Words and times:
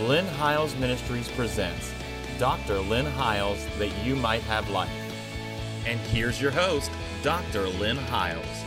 Lynn 0.00 0.26
Hiles 0.26 0.74
Ministries 0.74 1.28
presents 1.28 1.92
Dr. 2.36 2.80
Lynn 2.80 3.06
Hiles 3.06 3.64
That 3.78 3.96
You 4.04 4.16
Might 4.16 4.42
Have 4.42 4.68
Life. 4.70 4.90
And 5.86 6.00
here's 6.00 6.42
your 6.42 6.50
host, 6.50 6.90
Dr. 7.22 7.68
Lynn 7.68 7.96
Hiles. 7.96 8.64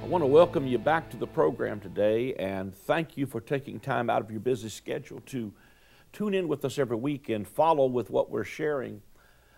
I 0.00 0.06
want 0.06 0.22
to 0.22 0.28
welcome 0.28 0.64
you 0.64 0.78
back 0.78 1.10
to 1.10 1.16
the 1.16 1.26
program 1.26 1.80
today 1.80 2.34
and 2.34 2.72
thank 2.72 3.16
you 3.16 3.26
for 3.26 3.40
taking 3.40 3.80
time 3.80 4.08
out 4.08 4.22
of 4.22 4.30
your 4.30 4.38
busy 4.38 4.68
schedule 4.68 5.20
to 5.26 5.52
tune 6.12 6.34
in 6.34 6.46
with 6.46 6.64
us 6.64 6.78
every 6.78 6.96
week 6.96 7.28
and 7.28 7.46
follow 7.46 7.86
with 7.86 8.10
what 8.10 8.30
we're 8.30 8.44
sharing. 8.44 9.02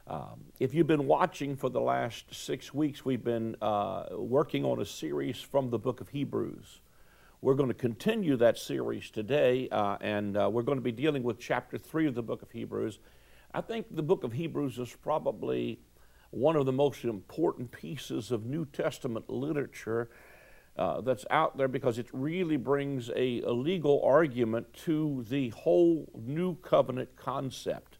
Um, 0.06 0.46
if 0.58 0.72
you've 0.72 0.86
been 0.86 1.06
watching 1.06 1.56
for 1.56 1.68
the 1.68 1.80
last 1.82 2.34
six 2.34 2.72
weeks, 2.72 3.04
we've 3.04 3.22
been 3.22 3.54
uh, 3.60 4.06
working 4.12 4.64
on 4.64 4.80
a 4.80 4.86
series 4.86 5.42
from 5.42 5.68
the 5.68 5.78
book 5.78 6.00
of 6.00 6.08
Hebrews. 6.08 6.80
We're 7.42 7.54
going 7.54 7.68
to 7.68 7.74
continue 7.74 8.36
that 8.36 8.58
series 8.58 9.10
today, 9.10 9.66
uh, 9.70 9.96
and 10.02 10.36
uh, 10.36 10.50
we're 10.52 10.60
going 10.60 10.76
to 10.76 10.82
be 10.82 10.92
dealing 10.92 11.22
with 11.22 11.38
chapter 11.38 11.78
3 11.78 12.06
of 12.06 12.14
the 12.14 12.22
book 12.22 12.42
of 12.42 12.50
Hebrews. 12.50 12.98
I 13.54 13.62
think 13.62 13.86
the 13.96 14.02
book 14.02 14.24
of 14.24 14.34
Hebrews 14.34 14.78
is 14.78 14.94
probably 15.02 15.80
one 16.32 16.54
of 16.54 16.66
the 16.66 16.72
most 16.72 17.02
important 17.02 17.72
pieces 17.72 18.30
of 18.30 18.44
New 18.44 18.66
Testament 18.66 19.30
literature 19.30 20.10
uh, 20.76 21.00
that's 21.00 21.24
out 21.30 21.56
there 21.56 21.66
because 21.66 21.96
it 21.98 22.08
really 22.12 22.58
brings 22.58 23.08
a, 23.16 23.40
a 23.40 23.52
legal 23.52 24.02
argument 24.04 24.70
to 24.84 25.24
the 25.30 25.48
whole 25.48 26.10
New 26.14 26.56
Covenant 26.56 27.16
concept. 27.16 27.96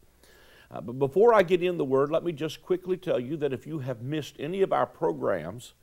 Uh, 0.69 0.81
but 0.81 0.99
before 0.99 1.33
I 1.33 1.41
get 1.41 1.63
in 1.63 1.79
the 1.79 1.83
Word, 1.83 2.11
let 2.11 2.23
me 2.23 2.31
just 2.31 2.61
quickly 2.61 2.95
tell 2.95 3.19
you 3.19 3.37
that 3.37 3.53
if 3.53 3.65
you 3.65 3.79
have 3.79 4.03
missed 4.03 4.35
any 4.37 4.61
of 4.61 4.71
our 4.71 4.85
programs, 4.85 5.73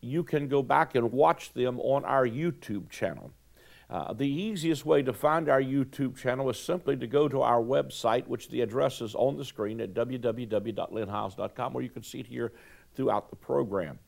you 0.00 0.22
can 0.22 0.48
go 0.48 0.62
back 0.62 0.94
and 0.94 1.12
watch 1.12 1.52
them 1.52 1.80
on 1.80 2.04
our 2.04 2.26
YouTube 2.26 2.90
channel. 2.90 3.32
Uh, 3.88 4.12
the 4.12 4.28
easiest 4.28 4.84
way 4.84 5.00
to 5.02 5.12
find 5.12 5.48
our 5.48 5.62
YouTube 5.62 6.16
channel 6.16 6.50
is 6.50 6.58
simply 6.58 6.96
to 6.96 7.06
go 7.06 7.28
to 7.28 7.40
our 7.40 7.62
website, 7.62 8.26
which 8.26 8.48
the 8.48 8.60
address 8.60 9.00
is 9.00 9.14
on 9.14 9.36
the 9.36 9.44
screen 9.44 9.80
at 9.80 9.94
www.lynnhiles.com, 9.94 11.74
or 11.74 11.82
you 11.82 11.90
can 11.90 12.02
see 12.02 12.18
it 12.18 12.26
here 12.26 12.52
throughout 12.94 13.30
the 13.30 13.36
program. 13.36 13.98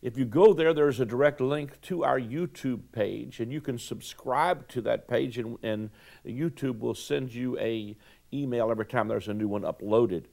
If 0.00 0.16
you 0.16 0.26
go 0.26 0.52
there, 0.52 0.72
there's 0.72 1.00
a 1.00 1.06
direct 1.06 1.40
link 1.40 1.80
to 1.82 2.04
our 2.04 2.20
YouTube 2.20 2.82
page, 2.92 3.40
and 3.40 3.52
you 3.52 3.60
can 3.60 3.78
subscribe 3.78 4.68
to 4.68 4.80
that 4.82 5.08
page, 5.08 5.38
and, 5.38 5.58
and 5.64 5.90
YouTube 6.24 6.78
will 6.78 6.94
send 6.94 7.34
you 7.34 7.58
a 7.58 7.96
email 8.32 8.70
every 8.70 8.86
time 8.86 9.08
there's 9.08 9.28
a 9.28 9.34
new 9.34 9.48
one 9.48 9.62
uploaded. 9.62 10.24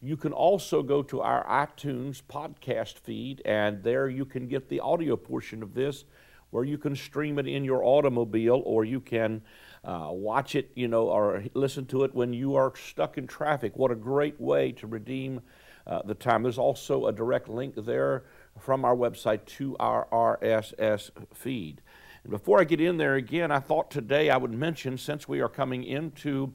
You 0.00 0.16
can 0.16 0.32
also 0.32 0.82
go 0.82 1.02
to 1.04 1.20
our 1.20 1.44
iTunes 1.46 2.22
podcast 2.22 2.98
feed, 2.98 3.42
and 3.44 3.82
there 3.82 4.08
you 4.08 4.24
can 4.24 4.46
get 4.46 4.68
the 4.68 4.78
audio 4.80 5.16
portion 5.16 5.62
of 5.62 5.74
this 5.74 6.04
where 6.50 6.64
you 6.64 6.78
can 6.78 6.96
stream 6.96 7.38
it 7.38 7.46
in 7.46 7.64
your 7.64 7.84
automobile 7.84 8.62
or 8.64 8.84
you 8.84 9.00
can 9.00 9.42
uh, 9.84 10.08
watch 10.10 10.54
it, 10.54 10.70
you 10.74 10.88
know, 10.88 11.08
or 11.08 11.44
listen 11.54 11.84
to 11.86 12.04
it 12.04 12.14
when 12.14 12.32
you 12.32 12.54
are 12.54 12.72
stuck 12.76 13.18
in 13.18 13.26
traffic. 13.26 13.76
What 13.76 13.90
a 13.90 13.96
great 13.96 14.40
way 14.40 14.72
to 14.72 14.86
redeem 14.86 15.40
uh, 15.86 16.02
the 16.04 16.14
time. 16.14 16.42
There's 16.42 16.58
also 16.58 17.06
a 17.06 17.12
direct 17.12 17.48
link 17.48 17.74
there 17.76 18.24
from 18.58 18.84
our 18.84 18.96
website 18.96 19.44
to 19.46 19.76
our 19.78 20.06
RSS 20.12 21.10
feed. 21.34 21.82
And 22.22 22.30
before 22.30 22.60
I 22.60 22.64
get 22.64 22.80
in 22.80 22.96
there 22.96 23.16
again, 23.16 23.50
I 23.50 23.60
thought 23.60 23.90
today 23.90 24.30
I 24.30 24.36
would 24.36 24.52
mention 24.52 24.96
since 24.96 25.28
we 25.28 25.40
are 25.40 25.48
coming 25.48 25.84
into 25.84 26.52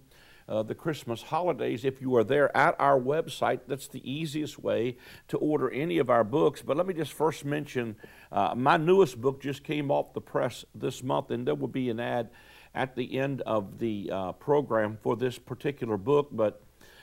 uh, 0.48 0.64
the 0.64 0.76
Christmas 0.76 1.22
holidays. 1.22 1.86
If 1.86 2.02
you 2.02 2.16
are 2.16 2.24
there 2.24 2.56
at 2.56 2.76
our 2.80 3.00
website, 3.00 3.62
that's 3.68 3.88
the 3.88 4.02
easiest 4.10 4.60
way 4.60 4.98
to 5.28 5.38
order 5.38 5.70
any 5.70 5.98
of 5.98 6.10
our 6.10 6.24
books. 6.24 6.62
But 6.62 6.78
let 6.78 6.86
me 6.86 6.94
just 6.94 7.14
first 7.14 7.46
mention 7.46 7.96
uh, 8.32 8.54
my 8.56 8.78
newest 8.78 9.20
book 9.20 9.42
just 9.42 9.64
came 9.64 9.92
off 9.92 10.14
the 10.14 10.22
press 10.22 10.66
this 10.76 11.04
month, 11.04 11.32
and 11.32 11.48
there 11.48 11.56
will 11.56 11.68
be 11.68 11.90
an 11.90 12.00
ad 12.00 12.30
at 12.76 12.96
the 12.96 13.18
end 13.20 13.42
of 13.42 13.78
the 13.80 14.10
uh, 14.12 14.32
program 14.34 14.98
for 15.02 15.16
this 15.16 15.38
particular 15.38 15.98
book. 15.98 16.30
But 16.32 16.62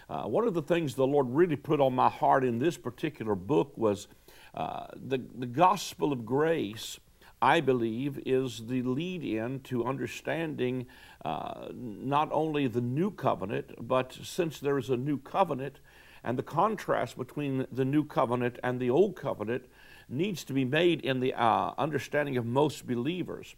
uh, 0.09 0.25
one 0.25 0.47
of 0.47 0.55
the 0.55 0.63
things 0.63 0.95
the 0.95 1.07
Lord 1.07 1.29
really 1.31 1.57
put 1.57 1.81
on 1.81 1.95
my 1.95 2.09
heart 2.09 2.45
in 2.45 2.59
this 2.59 2.77
particular 2.77 3.37
book 3.37 3.73
was 3.77 4.09
uh, 4.55 4.87
the, 4.95 5.21
the 5.37 5.47
gospel 5.47 6.13
of 6.13 6.27
grace 6.27 6.99
I 7.43 7.61
believe, 7.61 8.21
is 8.27 8.67
the 8.67 8.83
lead 8.83 9.25
in 9.25 9.61
to 9.61 9.85
understanding 9.85 10.87
uh, 11.25 11.69
not 11.73 12.29
only 12.33 12.67
the 12.67 12.81
new 12.81 13.11
covenant, 13.11 13.73
but 13.81 14.17
since 14.23 14.61
there 14.61 14.79
is 14.79 14.91
a 14.91 14.97
new 14.97 15.19
covenant, 15.19 15.81
and 16.23 16.39
the 16.39 16.43
contrast 16.43 17.17
between 17.17 17.67
the 17.73 17.85
new 17.85 18.05
covenant 18.05 18.59
and 18.63 18.79
the 18.79 18.91
old 18.91 19.17
covenant 19.17 19.65
needs 20.09 20.45
to 20.45 20.53
be 20.53 20.65
made 20.65 21.01
in 21.01 21.21
the 21.21 21.33
uh, 21.33 21.73
understanding 21.79 22.37
of 22.37 22.45
most 22.45 22.87
believers. 22.87 23.55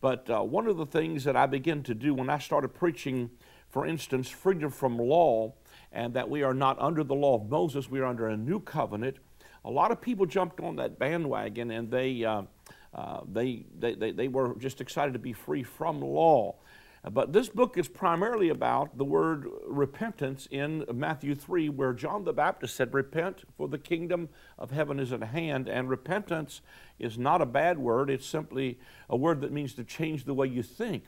But 0.00 0.30
uh, 0.30 0.42
one 0.42 0.66
of 0.66 0.76
the 0.78 0.86
things 0.86 1.24
that 1.24 1.36
I 1.36 1.46
began 1.46 1.82
to 1.84 1.94
do 1.94 2.14
when 2.14 2.30
I 2.30 2.38
started 2.38 2.68
preaching, 2.68 3.30
for 3.68 3.86
instance, 3.86 4.30
freedom 4.30 4.70
from 4.70 4.98
law, 4.98 5.54
and 5.92 6.14
that 6.14 6.30
we 6.30 6.42
are 6.42 6.54
not 6.54 6.80
under 6.80 7.04
the 7.04 7.14
law 7.14 7.34
of 7.34 7.50
Moses, 7.50 7.90
we 7.90 8.00
are 8.00 8.06
under 8.06 8.28
a 8.28 8.36
new 8.36 8.60
covenant, 8.60 9.18
a 9.66 9.70
lot 9.70 9.90
of 9.90 10.00
people 10.00 10.26
jumped 10.26 10.60
on 10.60 10.76
that 10.76 10.96
bandwagon 10.96 11.72
and 11.72 11.90
they 11.90 12.24
uh, 12.24 12.42
uh, 12.96 13.20
they, 13.30 13.66
they, 13.78 13.94
they, 13.94 14.10
they, 14.10 14.26
were 14.26 14.54
just 14.58 14.80
excited 14.80 15.12
to 15.12 15.18
be 15.18 15.34
free 15.34 15.62
from 15.62 16.00
law. 16.00 16.54
But 17.12 17.32
this 17.32 17.48
book 17.48 17.76
is 17.76 17.86
primarily 17.86 18.48
about 18.48 18.96
the 18.98 19.04
word 19.04 19.46
repentance 19.66 20.48
in 20.50 20.84
Matthew 20.92 21.34
3, 21.34 21.68
where 21.68 21.92
John 21.92 22.24
the 22.24 22.32
Baptist 22.32 22.74
said, 22.74 22.92
Repent, 22.94 23.44
for 23.56 23.68
the 23.68 23.78
kingdom 23.78 24.28
of 24.58 24.72
heaven 24.72 24.98
is 24.98 25.12
at 25.12 25.22
hand. 25.22 25.68
And 25.68 25.88
repentance 25.88 26.62
is 26.98 27.16
not 27.16 27.42
a 27.42 27.46
bad 27.46 27.78
word, 27.78 28.10
it's 28.10 28.26
simply 28.26 28.78
a 29.08 29.16
word 29.16 29.42
that 29.42 29.52
means 29.52 29.74
to 29.74 29.84
change 29.84 30.24
the 30.24 30.34
way 30.34 30.48
you 30.48 30.62
think. 30.62 31.04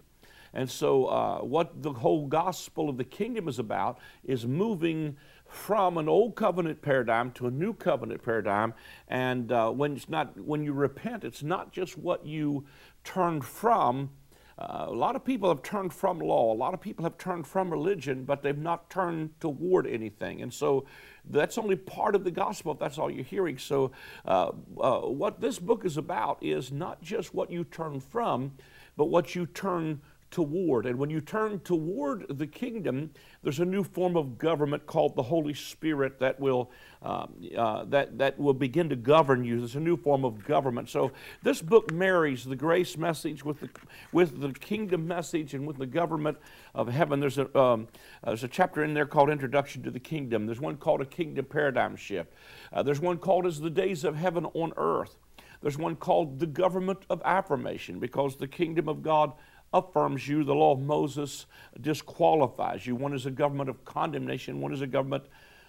And 0.54 0.70
so, 0.70 1.06
uh, 1.06 1.38
what 1.38 1.82
the 1.82 1.92
whole 1.92 2.26
gospel 2.26 2.88
of 2.88 2.96
the 2.96 3.04
kingdom 3.04 3.48
is 3.48 3.58
about 3.58 3.98
is 4.24 4.46
moving 4.46 5.16
from 5.48 5.96
an 5.96 6.08
old 6.08 6.36
covenant 6.36 6.82
paradigm 6.82 7.32
to 7.32 7.46
a 7.46 7.50
new 7.50 7.72
covenant 7.72 8.22
paradigm. 8.22 8.74
And 9.08 9.50
uh, 9.50 9.70
when 9.70 9.96
it's 9.96 10.08
not, 10.08 10.38
when 10.38 10.62
you 10.62 10.72
repent, 10.72 11.24
it's 11.24 11.42
not 11.42 11.72
just 11.72 11.96
what 11.96 12.24
you 12.24 12.66
turned 13.02 13.44
from. 13.44 14.10
Uh, 14.58 14.86
a 14.88 14.92
lot 14.92 15.14
of 15.14 15.24
people 15.24 15.48
have 15.48 15.62
turned 15.62 15.92
from 15.92 16.18
law. 16.18 16.52
A 16.52 16.56
lot 16.56 16.74
of 16.74 16.80
people 16.80 17.04
have 17.04 17.16
turned 17.16 17.46
from 17.46 17.70
religion, 17.70 18.24
but 18.24 18.42
they've 18.42 18.58
not 18.58 18.90
turned 18.90 19.38
toward 19.40 19.86
anything. 19.86 20.42
And 20.42 20.52
so 20.52 20.84
that's 21.30 21.58
only 21.58 21.76
part 21.76 22.14
of 22.14 22.24
the 22.24 22.30
gospel 22.30 22.72
if 22.72 22.78
that's 22.78 22.98
all 22.98 23.10
you're 23.10 23.24
hearing. 23.24 23.56
So, 23.56 23.92
uh, 24.26 24.50
uh 24.80 25.00
what 25.02 25.40
this 25.40 25.58
book 25.58 25.84
is 25.84 25.96
about 25.96 26.38
is 26.42 26.72
not 26.72 27.00
just 27.00 27.34
what 27.34 27.50
you 27.50 27.64
turn 27.64 28.00
from, 28.00 28.52
but 28.96 29.06
what 29.06 29.36
you 29.36 29.46
turn 29.46 30.00
toward. 30.30 30.86
And 30.86 30.98
when 30.98 31.10
you 31.10 31.20
turn 31.20 31.60
toward 31.60 32.26
the 32.28 32.46
kingdom, 32.46 33.10
there's 33.42 33.60
a 33.60 33.64
new 33.64 33.82
form 33.82 34.16
of 34.16 34.38
government 34.38 34.86
called 34.86 35.16
the 35.16 35.22
Holy 35.22 35.54
Spirit 35.54 36.18
that 36.20 36.38
will 36.38 36.70
um, 37.00 37.34
uh, 37.56 37.84
that 37.84 38.18
that 38.18 38.38
will 38.38 38.54
begin 38.54 38.88
to 38.88 38.96
govern 38.96 39.44
you. 39.44 39.58
There's 39.58 39.76
a 39.76 39.80
new 39.80 39.96
form 39.96 40.24
of 40.24 40.44
government. 40.44 40.88
So 40.88 41.12
this 41.42 41.62
book 41.62 41.92
marries 41.92 42.44
the 42.44 42.56
grace 42.56 42.96
message 42.96 43.44
with 43.44 43.60
the 43.60 43.70
with 44.12 44.40
the 44.40 44.52
kingdom 44.52 45.06
message 45.06 45.54
and 45.54 45.66
with 45.66 45.78
the 45.78 45.86
government 45.86 46.38
of 46.74 46.88
heaven. 46.88 47.20
There's 47.20 47.38
a 47.38 47.56
um, 47.58 47.88
there's 48.24 48.44
a 48.44 48.48
chapter 48.48 48.84
in 48.84 48.94
there 48.94 49.06
called 49.06 49.30
Introduction 49.30 49.82
to 49.84 49.90
the 49.90 50.00
Kingdom. 50.00 50.46
There's 50.46 50.60
one 50.60 50.76
called 50.76 51.00
a 51.00 51.06
Kingdom 51.06 51.44
Paradigm 51.44 51.96
Shift. 51.96 52.32
Uh, 52.72 52.82
there's 52.82 53.00
one 53.00 53.18
called 53.18 53.46
as 53.46 53.60
the 53.60 53.70
Days 53.70 54.04
of 54.04 54.16
Heaven 54.16 54.44
on 54.54 54.72
Earth. 54.76 55.16
There's 55.60 55.78
one 55.78 55.96
called 55.96 56.38
the 56.38 56.46
Government 56.46 57.00
of 57.10 57.20
Affirmation 57.24 57.98
because 57.98 58.36
the 58.36 58.46
kingdom 58.46 58.88
of 58.88 59.02
God 59.02 59.32
affirms 59.72 60.26
you. 60.26 60.44
The 60.44 60.54
law 60.54 60.72
of 60.72 60.80
Moses 60.80 61.46
disqualifies 61.80 62.86
you. 62.86 62.96
One 62.96 63.14
is 63.14 63.26
a 63.26 63.30
government 63.30 63.70
of 63.70 63.84
condemnation, 63.84 64.60
one 64.60 64.72
is 64.72 64.80
a 64.80 64.86
government 64.86 65.24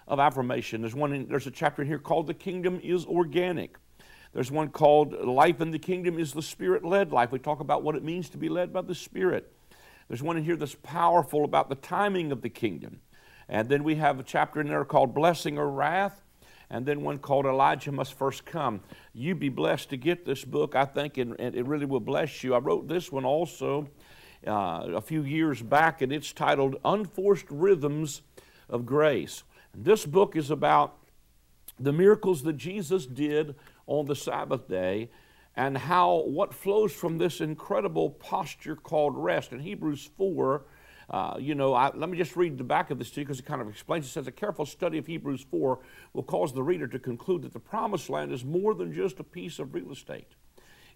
of 0.08 0.20
affirmation. 0.20 0.82
There's, 0.82 0.96
one 0.96 1.14
in, 1.14 1.28
there's 1.28 1.48
a 1.48 1.52
chapter 1.52 1.82
in 1.82 1.88
here 1.88 2.00
called 2.00 2.28
The 2.28 2.34
Kingdom 2.34 2.80
is 2.84 3.06
Organic. 3.06 3.78
There's 4.34 4.52
one 4.52 4.70
called 4.70 5.14
Life 5.14 5.62
in 5.62 5.72
the 5.72 5.80
Kingdom 5.80 6.20
is 6.20 6.34
the 6.34 6.42
Spirit 6.42 6.84
led 6.84 7.12
life. 7.12 7.32
We 7.32 7.40
talk 7.40 7.60
about 7.60 7.84
what 7.84 7.96
it 7.96 8.04
means 8.04 8.30
to 8.30 8.38
be 8.38 8.50
led 8.50 8.72
by 8.72 8.82
the 8.82 8.96
Spirit. 8.96 9.52
There's 10.08 10.24
one 10.24 10.38
in 10.38 10.44
here 10.44 10.56
that's 10.56 10.76
powerful 10.76 11.46
about 11.46 11.70
the 11.70 11.76
timing 11.76 12.32
of 12.32 12.42
the 12.42 12.50
kingdom. 12.50 13.02
And 13.48 13.70
then 13.70 13.84
we 13.84 13.96
have 13.96 14.20
a 14.20 14.24
chapter 14.24 14.62
in 14.62 14.68
there 14.68 14.86
called 14.86 15.14
Blessing 15.14 15.58
or 15.58 15.70
Wrath 15.70 16.22
and 16.70 16.86
then 16.86 17.02
one 17.02 17.18
called 17.18 17.46
Elijah 17.46 17.92
Must 17.92 18.14
First 18.14 18.46
Come. 18.46 18.82
You 19.14 19.36
be 19.36 19.50
blessed 19.50 19.90
to 19.90 19.98
get 19.98 20.26
this 20.26 20.46
book, 20.46 20.76
I 20.76 20.86
think, 20.86 21.18
and, 21.18 21.36
and 21.40 21.56
it 21.56 21.66
really 21.66 21.86
will 21.86 22.00
bless 22.00 22.44
you. 22.44 22.54
I 22.54 22.60
wrote 22.60 22.88
this 22.88 23.12
one 23.12 23.26
also 23.26 23.88
uh, 24.46 24.86
a 24.96 25.02
few 25.02 25.24
years 25.24 25.62
back, 25.62 26.02
and 26.02 26.12
it's 26.12 26.32
titled 26.32 26.76
Unforced 26.86 27.48
Rhythms 27.50 28.22
of 28.70 28.86
Grace. 28.86 29.44
And 29.74 29.84
this 29.84 30.06
book 30.06 30.36
is 30.36 30.52
about 30.52 30.98
the 31.80 31.94
miracles 31.94 32.44
that 32.44 32.58
Jesus 32.58 33.06
did 33.06 33.56
on 33.88 34.06
the 34.06 34.16
Sabbath 34.16 34.68
day 34.68 35.10
and 35.56 35.78
how 35.78 36.24
what 36.26 36.54
flows 36.54 36.94
from 36.94 37.18
this 37.18 37.42
incredible 37.42 38.12
posture 38.12 38.76
called 38.76 39.18
rest. 39.18 39.52
In 39.52 39.60
Hebrews 39.60 40.10
4, 40.18 40.64
uh, 41.10 41.36
you 41.40 41.56
know, 41.56 41.74
I, 41.74 41.92
let 41.96 42.10
me 42.10 42.18
just 42.18 42.36
read 42.36 42.58
the 42.58 42.64
back 42.64 42.92
of 42.92 43.00
this 43.00 43.10
to 43.12 43.22
you 43.22 43.26
because 43.26 43.40
it 43.40 43.46
kind 43.46 43.62
of 43.62 43.70
explains. 43.70 44.06
It 44.06 44.10
says, 44.10 44.28
A 44.28 44.32
careful 44.32 44.66
study 44.66 44.98
of 44.98 45.08
Hebrews 45.08 45.46
4 45.50 45.80
will 46.14 46.24
cause 46.24 46.54
the 46.54 46.64
reader 46.64 46.88
to 46.88 47.00
conclude 47.00 47.42
that 47.42 47.54
the 47.54 47.60
promised 47.60 48.10
land 48.10 48.32
is 48.32 48.46
more 48.46 48.76
than 48.76 48.94
just 48.94 49.20
a 49.20 49.24
piece 49.24 49.58
of 49.58 49.74
real 49.74 49.92
estate. 49.92 50.36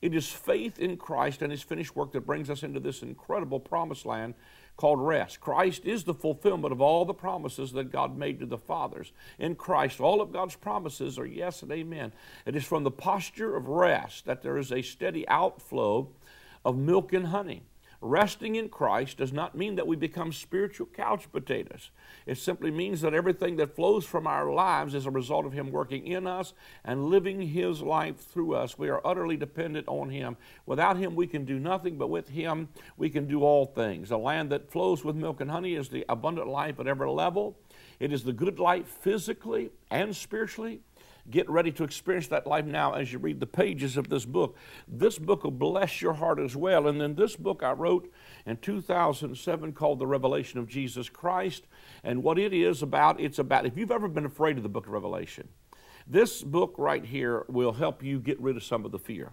It 0.03 0.13
is 0.13 0.29
faith 0.29 0.79
in 0.79 0.97
Christ 0.97 1.41
and 1.41 1.51
His 1.51 1.63
finished 1.63 1.95
work 1.95 2.11
that 2.11 2.25
brings 2.25 2.49
us 2.49 2.61
into 2.61 2.79
this 2.79 3.01
incredible 3.01 3.59
promised 3.59 4.05
land 4.05 4.35
called 4.75 4.99
rest. 4.99 5.39
Christ 5.39 5.85
is 5.85 6.03
the 6.03 6.13
fulfillment 6.13 6.73
of 6.73 6.81
all 6.81 7.05
the 7.05 7.13
promises 7.13 7.71
that 7.71 7.91
God 7.91 8.17
made 8.17 8.39
to 8.39 8.45
the 8.45 8.57
fathers. 8.57 9.13
In 9.39 9.55
Christ, 9.55 9.99
all 9.99 10.21
of 10.21 10.33
God's 10.33 10.55
promises 10.55 11.17
are 11.17 11.25
yes 11.25 11.63
and 11.63 11.71
amen. 11.71 12.11
It 12.45 12.55
is 12.55 12.65
from 12.65 12.83
the 12.83 12.91
posture 12.91 13.55
of 13.55 13.67
rest 13.67 14.25
that 14.25 14.41
there 14.41 14.57
is 14.57 14.71
a 14.71 14.81
steady 14.81 15.27
outflow 15.27 16.09
of 16.65 16.77
milk 16.77 17.13
and 17.13 17.27
honey. 17.27 17.63
Resting 18.05 18.57
in 18.57 18.67
Christ 18.67 19.19
does 19.19 19.31
not 19.31 19.55
mean 19.55 19.75
that 19.75 19.87
we 19.87 19.95
become 19.95 20.33
spiritual 20.33 20.87
couch 20.87 21.31
potatoes. 21.31 21.89
It 22.25 22.37
simply 22.37 22.69
means 22.69 22.99
that 22.99 23.13
everything 23.13 23.55
that 23.55 23.77
flows 23.77 24.03
from 24.03 24.27
our 24.27 24.51
lives 24.51 24.93
is 24.93 25.05
a 25.05 25.11
result 25.11 25.45
of 25.45 25.53
Him 25.53 25.71
working 25.71 26.05
in 26.05 26.27
us 26.27 26.53
and 26.83 27.05
living 27.05 27.39
His 27.39 27.81
life 27.81 28.17
through 28.17 28.55
us. 28.55 28.77
We 28.77 28.89
are 28.89 28.99
utterly 29.07 29.37
dependent 29.37 29.87
on 29.87 30.09
Him. 30.09 30.35
Without 30.65 30.97
Him, 30.97 31.15
we 31.15 31.27
can 31.27 31.45
do 31.45 31.59
nothing, 31.59 31.97
but 31.97 32.09
with 32.09 32.27
Him, 32.27 32.67
we 32.97 33.09
can 33.09 33.25
do 33.25 33.41
all 33.41 33.65
things. 33.65 34.11
A 34.11 34.17
land 34.17 34.49
that 34.49 34.69
flows 34.69 35.05
with 35.05 35.15
milk 35.15 35.39
and 35.39 35.49
honey 35.49 35.75
is 35.75 35.87
the 35.87 36.03
abundant 36.09 36.49
life 36.49 36.81
at 36.81 36.87
every 36.87 37.09
level. 37.09 37.57
It 38.01 38.11
is 38.11 38.25
the 38.25 38.33
good 38.33 38.59
life 38.59 38.87
physically 38.87 39.71
and 39.89 40.13
spiritually. 40.13 40.81
Get 41.29 41.49
ready 41.49 41.71
to 41.73 41.85
experience 41.85 42.27
that 42.27 42.45
life 42.45 42.65
now 42.65 42.93
as 42.93 43.13
you 43.13 43.19
read 43.19 43.39
the 43.39 43.47
pages 43.47 43.95
of 43.95 44.09
this 44.09 44.25
book. 44.25 44.57
This 44.87 45.17
book 45.17 45.45
will 45.45 45.51
bless 45.51 46.01
your 46.01 46.13
heart 46.13 46.37
as 46.37 46.55
well. 46.55 46.87
And 46.87 46.99
then 46.99 47.15
this 47.15 47.37
book 47.37 47.63
I 47.63 47.71
wrote 47.71 48.11
in 48.45 48.57
2007 48.57 49.71
called 49.71 49.99
The 49.99 50.07
Revelation 50.07 50.59
of 50.59 50.67
Jesus 50.67 51.07
Christ. 51.07 51.63
And 52.03 52.23
what 52.23 52.37
it 52.37 52.53
is 52.53 52.81
about, 52.81 53.21
it's 53.21 53.39
about, 53.39 53.65
if 53.65 53.77
you've 53.77 53.91
ever 53.91 54.09
been 54.09 54.25
afraid 54.25 54.57
of 54.57 54.63
the 54.63 54.69
book 54.69 54.85
of 54.85 54.91
Revelation, 54.91 55.47
this 56.05 56.41
book 56.41 56.75
right 56.77 57.05
here 57.05 57.45
will 57.47 57.71
help 57.71 58.03
you 58.03 58.19
get 58.19 58.39
rid 58.41 58.57
of 58.57 58.63
some 58.63 58.83
of 58.83 58.91
the 58.91 58.99
fear 58.99 59.31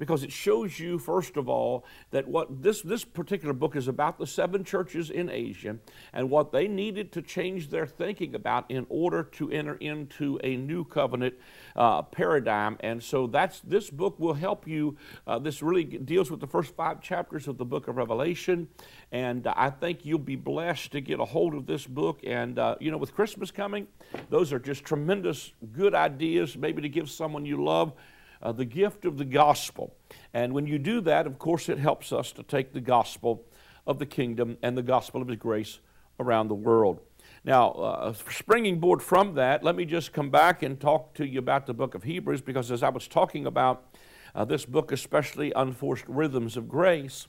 because 0.00 0.22
it 0.22 0.32
shows 0.32 0.80
you, 0.80 0.98
first 0.98 1.36
of 1.36 1.46
all, 1.46 1.84
that 2.10 2.26
what 2.26 2.62
this, 2.62 2.80
this 2.80 3.04
particular 3.04 3.52
book 3.52 3.76
is 3.76 3.86
about 3.86 4.18
the 4.18 4.26
seven 4.26 4.64
churches 4.64 5.10
in 5.10 5.28
Asia 5.28 5.76
and 6.14 6.30
what 6.30 6.52
they 6.52 6.66
needed 6.66 7.12
to 7.12 7.20
change 7.20 7.68
their 7.68 7.86
thinking 7.86 8.34
about 8.34 8.68
in 8.70 8.86
order 8.88 9.22
to 9.22 9.50
enter 9.50 9.74
into 9.74 10.40
a 10.42 10.56
new 10.56 10.84
covenant 10.84 11.34
uh, 11.76 12.00
paradigm. 12.00 12.78
And 12.80 13.02
so 13.02 13.26
that's 13.26 13.60
this 13.60 13.90
book 13.90 14.18
will 14.18 14.32
help 14.32 14.66
you. 14.66 14.96
Uh, 15.26 15.38
this 15.38 15.62
really 15.62 15.84
deals 15.84 16.30
with 16.30 16.40
the 16.40 16.46
first 16.46 16.74
five 16.74 17.02
chapters 17.02 17.46
of 17.46 17.58
the 17.58 17.66
book 17.66 17.86
of 17.86 17.98
Revelation. 17.98 18.68
And 19.12 19.46
uh, 19.46 19.52
I 19.54 19.68
think 19.68 20.06
you'll 20.06 20.18
be 20.18 20.36
blessed 20.36 20.92
to 20.92 21.02
get 21.02 21.20
a 21.20 21.26
hold 21.26 21.52
of 21.52 21.66
this 21.66 21.86
book. 21.86 22.20
And, 22.26 22.58
uh, 22.58 22.76
you 22.80 22.90
know, 22.90 22.96
with 22.96 23.14
Christmas 23.14 23.50
coming, 23.50 23.86
those 24.30 24.50
are 24.50 24.58
just 24.58 24.82
tremendous 24.82 25.52
good 25.72 25.94
ideas, 25.94 26.56
maybe 26.56 26.80
to 26.80 26.88
give 26.88 27.10
someone 27.10 27.44
you 27.44 27.62
love 27.62 27.92
uh, 28.42 28.52
the 28.52 28.64
gift 28.64 29.04
of 29.04 29.18
the 29.18 29.24
gospel. 29.24 29.94
And 30.32 30.52
when 30.52 30.66
you 30.66 30.78
do 30.78 31.00
that, 31.02 31.26
of 31.26 31.38
course, 31.38 31.68
it 31.68 31.78
helps 31.78 32.12
us 32.12 32.32
to 32.32 32.42
take 32.42 32.72
the 32.72 32.80
gospel 32.80 33.44
of 33.86 33.98
the 33.98 34.06
kingdom 34.06 34.56
and 34.62 34.76
the 34.76 34.82
gospel 34.82 35.22
of 35.22 35.28
His 35.28 35.38
grace 35.38 35.80
around 36.18 36.48
the 36.48 36.54
world. 36.54 37.00
Now, 37.44 37.70
uh, 37.70 38.12
springing 38.12 38.80
board 38.80 39.02
from 39.02 39.34
that, 39.34 39.62
let 39.62 39.74
me 39.74 39.84
just 39.84 40.12
come 40.12 40.30
back 40.30 40.62
and 40.62 40.78
talk 40.78 41.14
to 41.14 41.26
you 41.26 41.38
about 41.38 41.66
the 41.66 41.74
book 41.74 41.94
of 41.94 42.02
Hebrews 42.02 42.42
because 42.42 42.70
as 42.70 42.82
I 42.82 42.90
was 42.90 43.08
talking 43.08 43.46
about 43.46 43.96
uh, 44.34 44.44
this 44.44 44.66
book, 44.66 44.92
especially 44.92 45.52
Unforced 45.56 46.04
Rhythms 46.06 46.56
of 46.56 46.68
Grace, 46.68 47.28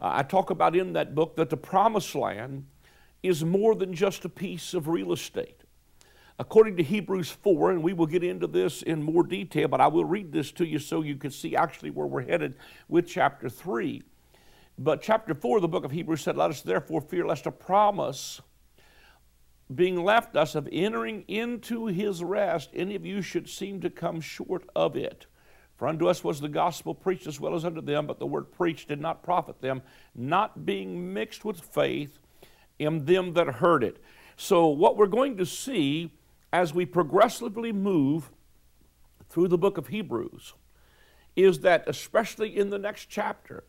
uh, 0.00 0.10
I 0.14 0.22
talk 0.22 0.50
about 0.50 0.74
in 0.74 0.92
that 0.94 1.14
book 1.14 1.36
that 1.36 1.50
the 1.50 1.56
promised 1.56 2.14
land 2.14 2.66
is 3.22 3.44
more 3.44 3.74
than 3.74 3.94
just 3.94 4.24
a 4.24 4.28
piece 4.28 4.74
of 4.74 4.88
real 4.88 5.12
estate 5.12 5.57
according 6.38 6.76
to 6.76 6.82
Hebrews 6.82 7.30
4, 7.30 7.72
and 7.72 7.82
we 7.82 7.92
will 7.92 8.06
get 8.06 8.22
into 8.22 8.46
this 8.46 8.82
in 8.82 9.02
more 9.02 9.22
detail, 9.22 9.68
but 9.68 9.80
I 9.80 9.88
will 9.88 10.04
read 10.04 10.32
this 10.32 10.52
to 10.52 10.66
you 10.66 10.78
so 10.78 11.02
you 11.02 11.16
can 11.16 11.30
see 11.30 11.56
actually 11.56 11.90
where 11.90 12.06
we're 12.06 12.26
headed 12.26 12.54
with 12.88 13.06
chapter 13.06 13.48
3. 13.48 14.02
But 14.78 15.02
chapter 15.02 15.34
4 15.34 15.56
of 15.56 15.62
the 15.62 15.68
book 15.68 15.84
of 15.84 15.90
Hebrews 15.90 16.22
said, 16.22 16.36
Let 16.36 16.50
us 16.50 16.62
therefore 16.62 17.00
fear 17.00 17.26
lest 17.26 17.46
a 17.46 17.50
promise 17.50 18.40
being 19.74 20.02
left 20.02 20.36
us 20.36 20.54
of 20.54 20.68
entering 20.72 21.24
into 21.28 21.86
his 21.86 22.22
rest, 22.24 22.70
any 22.72 22.94
of 22.94 23.04
you 23.04 23.20
should 23.20 23.48
seem 23.48 23.80
to 23.80 23.90
come 23.90 24.20
short 24.20 24.64
of 24.74 24.96
it. 24.96 25.26
For 25.76 25.86
unto 25.86 26.08
us 26.08 26.24
was 26.24 26.40
the 26.40 26.48
gospel 26.48 26.94
preached 26.94 27.26
as 27.26 27.38
well 27.38 27.54
as 27.54 27.64
unto 27.64 27.80
them, 27.80 28.06
but 28.06 28.18
the 28.18 28.26
word 28.26 28.50
preached 28.50 28.88
did 28.88 29.00
not 29.00 29.22
profit 29.22 29.60
them, 29.60 29.82
not 30.14 30.64
being 30.64 31.12
mixed 31.12 31.44
with 31.44 31.60
faith 31.60 32.18
in 32.78 33.04
them 33.04 33.34
that 33.34 33.46
heard 33.46 33.84
it. 33.84 34.02
So, 34.36 34.68
what 34.68 34.96
we're 34.96 35.06
going 35.06 35.36
to 35.36 35.46
see 35.46 36.12
as 36.52 36.72
we 36.72 36.86
progressively 36.86 37.72
move 37.72 38.30
through 39.28 39.48
the 39.48 39.58
book 39.58 39.78
of 39.78 39.88
Hebrews 39.88 40.54
is 41.36 41.60
that, 41.60 41.84
especially 41.86 42.56
in 42.56 42.70
the 42.70 42.78
next 42.78 43.06
chapter, 43.06 43.64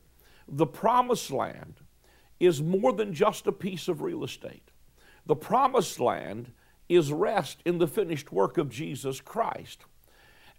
the 0.48 0.66
promised 0.66 1.30
land 1.30 1.82
is 2.40 2.62
more 2.62 2.94
than 2.94 3.14
just 3.14 3.46
a 3.48 3.52
piece 3.52 3.88
of 3.88 4.02
real 4.02 4.24
estate. 4.24 4.72
The 5.26 5.36
promised 5.36 6.00
land 6.00 6.52
is 6.88 7.12
rest 7.12 7.62
in 7.66 7.78
the 7.78 7.88
finished 7.88 8.32
work 8.32 8.58
of 8.58 8.70
Jesus 8.70 9.22
Christ. 9.22 9.86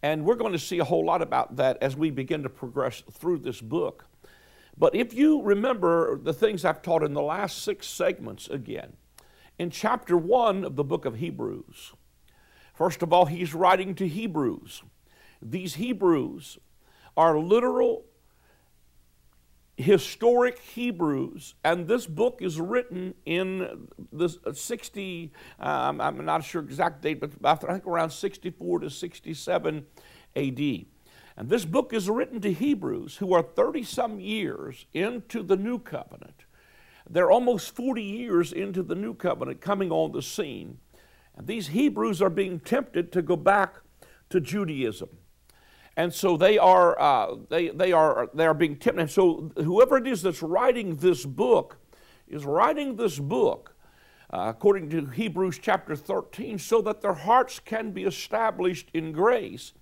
And 0.03 0.25
we're 0.25 0.37
going 0.37 0.53
to 0.53 0.59
see 0.59 0.79
a 0.79 0.85
whole 0.85 1.05
lot 1.05 1.23
about 1.23 1.57
that 1.57 1.79
as 1.81 1.97
we 1.97 2.11
begin 2.11 2.43
to 2.45 2.49
progress 2.49 3.03
through 3.11 3.39
this 3.39 3.61
book. 3.61 4.07
But 4.79 4.95
if 4.95 5.13
you 5.13 5.43
remember 5.43 6.19
the 6.19 6.33
things 6.33 6.65
I've 6.65 6.83
taught 6.83 7.03
in 7.03 7.13
the 7.13 7.21
last 7.21 7.63
six 7.63 7.87
segments 7.87 8.49
again, 8.49 8.95
in 9.59 9.71
chapter 9.71 10.17
one 10.17 10.65
of 10.65 10.77
the 10.77 10.85
book 10.85 11.05
of 11.05 11.17
Hebrews, 11.17 11.93
First 12.81 13.03
of 13.03 13.13
all, 13.13 13.27
he's 13.27 13.53
writing 13.53 13.95
to 13.97 14.09
Hebrews. 14.09 14.83
These 15.43 15.75
Hebrews 15.75 16.59
are 17.15 17.39
literal 17.39 18.07
historic 19.77 20.59
Hebrews, 20.61 21.57
and 21.63 21.87
this 21.87 22.07
book 22.07 22.39
is 22.41 22.59
written 22.59 23.13
in 23.27 23.87
the 24.11 24.31
60, 24.55 25.31
um, 25.59 26.01
I'm 26.01 26.25
not 26.25 26.43
sure 26.43 26.63
exact 26.63 27.03
date, 27.03 27.21
but 27.21 27.33
I 27.45 27.55
think 27.55 27.87
around 27.87 28.13
64 28.13 28.79
to 28.79 28.89
67 28.89 29.87
AD. 30.37 30.59
And 31.37 31.51
this 31.51 31.67
book 31.67 31.93
is 31.93 32.09
written 32.09 32.41
to 32.41 32.51
Hebrews 32.51 33.19
who 33.19 33.35
are 33.35 33.43
30 33.43 33.83
some 33.83 34.21
years 34.21 34.87
into 34.95 35.43
the 35.43 35.57
new 35.57 35.79
covenant. 35.79 36.47
They're 37.11 37.31
almost 37.31 37.77
40 37.77 38.03
years 38.03 38.55
into 38.55 38.83
the 38.83 38.95
new 38.95 39.13
covenant 39.13 39.61
coming 39.61 39.93
on 39.93 40.13
the 40.13 40.23
scene. 40.23 40.79
These 41.45 41.69
Hebrews 41.69 42.21
are 42.23 42.31
being 42.31 42.61
tempted 42.61 43.13
to 43.13 43.23
go 43.23 43.37
back 43.37 43.77
to 44.31 44.41
Judaism. 44.41 45.09
And 45.97 46.15
so 46.15 46.37
they 46.37 46.57
are, 46.57 46.99
uh, 47.01 47.37
they, 47.49 47.69
they, 47.69 47.93
are, 47.93 48.31
they 48.33 48.47
are 48.47 48.55
being 48.55 48.77
tempted. 48.77 49.01
And 49.03 49.11
so 49.11 49.53
whoever 49.57 49.99
it 49.99 50.07
is 50.07 50.23
that's 50.23 50.43
writing 50.43 50.97
this 50.97 51.27
book 51.27 51.79
is 52.29 52.45
writing 52.45 52.97
this 52.97 53.19
book, 53.19 53.75
uh, 54.33 54.47
according 54.49 54.89
to 54.91 55.07
Hebrews 55.07 55.59
chapter 55.61 55.97
13, 55.97 56.59
so 56.59 56.81
that 56.83 57.01
their 57.01 57.15
hearts 57.15 57.59
can 57.59 57.91
be 57.91 58.05
established 58.05 58.89
in 58.95 59.13
grace 59.13 59.73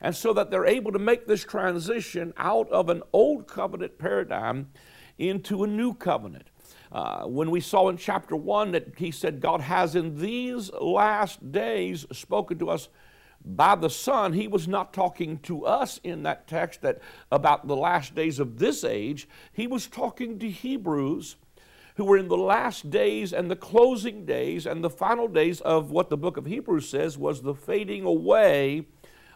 and 0.00 0.14
so 0.14 0.34
that 0.34 0.50
they're 0.50 0.66
able 0.66 0.92
to 0.92 0.98
make 0.98 1.26
this 1.26 1.44
transition 1.44 2.34
out 2.36 2.70
of 2.70 2.90
an 2.90 3.02
old 3.12 3.48
covenant 3.48 3.98
paradigm 3.98 4.68
into 5.16 5.64
a 5.64 5.66
new 5.66 5.94
covenant. 5.94 6.50
Uh, 6.94 7.24
when 7.24 7.50
we 7.50 7.60
saw 7.60 7.88
in 7.88 7.96
chapter 7.96 8.36
1 8.36 8.70
that 8.70 8.92
he 8.96 9.10
said, 9.10 9.40
God 9.40 9.60
has 9.60 9.96
in 9.96 10.20
these 10.20 10.70
last 10.74 11.50
days 11.50 12.06
spoken 12.12 12.56
to 12.60 12.70
us 12.70 12.88
by 13.44 13.74
the 13.74 13.90
Son, 13.90 14.32
he 14.32 14.46
was 14.46 14.68
not 14.68 14.94
talking 14.94 15.38
to 15.40 15.66
us 15.66 15.98
in 16.04 16.22
that 16.22 16.46
text 16.46 16.82
that 16.82 17.00
about 17.32 17.66
the 17.66 17.74
last 17.74 18.14
days 18.14 18.38
of 18.38 18.58
this 18.58 18.84
age. 18.84 19.28
He 19.52 19.66
was 19.66 19.88
talking 19.88 20.38
to 20.38 20.48
Hebrews 20.48 21.34
who 21.96 22.04
were 22.04 22.16
in 22.16 22.28
the 22.28 22.36
last 22.36 22.90
days 22.90 23.32
and 23.32 23.50
the 23.50 23.56
closing 23.56 24.24
days 24.24 24.64
and 24.64 24.82
the 24.82 24.88
final 24.88 25.26
days 25.26 25.60
of 25.62 25.90
what 25.90 26.10
the 26.10 26.16
book 26.16 26.36
of 26.36 26.46
Hebrews 26.46 26.88
says 26.88 27.18
was 27.18 27.42
the 27.42 27.54
fading 27.54 28.04
away 28.04 28.86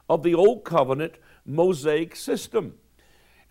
of 0.08 0.22
the 0.22 0.34
old 0.34 0.62
covenant 0.64 1.14
Mosaic 1.44 2.14
system. 2.14 2.74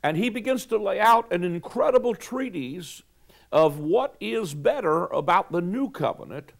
And 0.01 0.15
he 0.15 0.29
begins 0.29 0.65
to 0.67 0.77
lay 0.77 0.99
out 0.99 1.31
an 1.33 1.43
incredible 1.43 2.15
treatise 2.15 3.03
of 3.51 3.79
what 3.79 4.15
is 4.19 4.53
better 4.53 5.05
about 5.07 5.51
the 5.51 5.61
new 5.61 5.89
covenant 5.89 6.51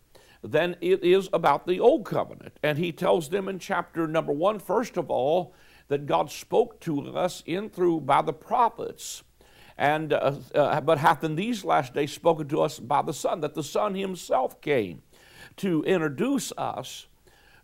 than 0.44 0.76
it 0.82 1.04
is 1.04 1.30
about 1.34 1.68
the 1.68 1.80
old 1.80 2.06
covenant. 2.06 2.58
And 2.64 2.78
he 2.78 2.92
tells 2.92 3.30
them 3.30 3.48
in 3.48 3.60
chapter 3.60 4.08
number 4.08 4.32
one, 4.32 4.60
first 4.60 4.98
of 4.98 5.10
all, 5.10 5.54
that 5.88 6.06
God 6.06 6.32
spoke 6.32 6.80
to 6.82 7.16
us 7.16 7.44
in 7.46 7.70
through 7.70 8.02
by 8.02 8.22
the 8.22 8.34
prophets, 8.34 9.24
and 9.78 10.12
uh, 10.12 10.34
uh, 10.54 10.82
but 10.82 10.98
hath 10.98 11.24
in 11.24 11.36
these 11.36 11.64
last 11.64 11.94
days 11.94 12.12
spoken 12.12 12.48
to 12.50 12.62
us 12.62 12.80
by 12.80 13.02
the 13.02 13.14
Son, 13.14 13.42
that 13.42 13.54
the 13.54 13.64
Son 13.64 13.96
Himself 13.96 14.60
came 14.60 15.02
to 15.58 15.84
introduce 15.84 16.52
us 16.58 17.07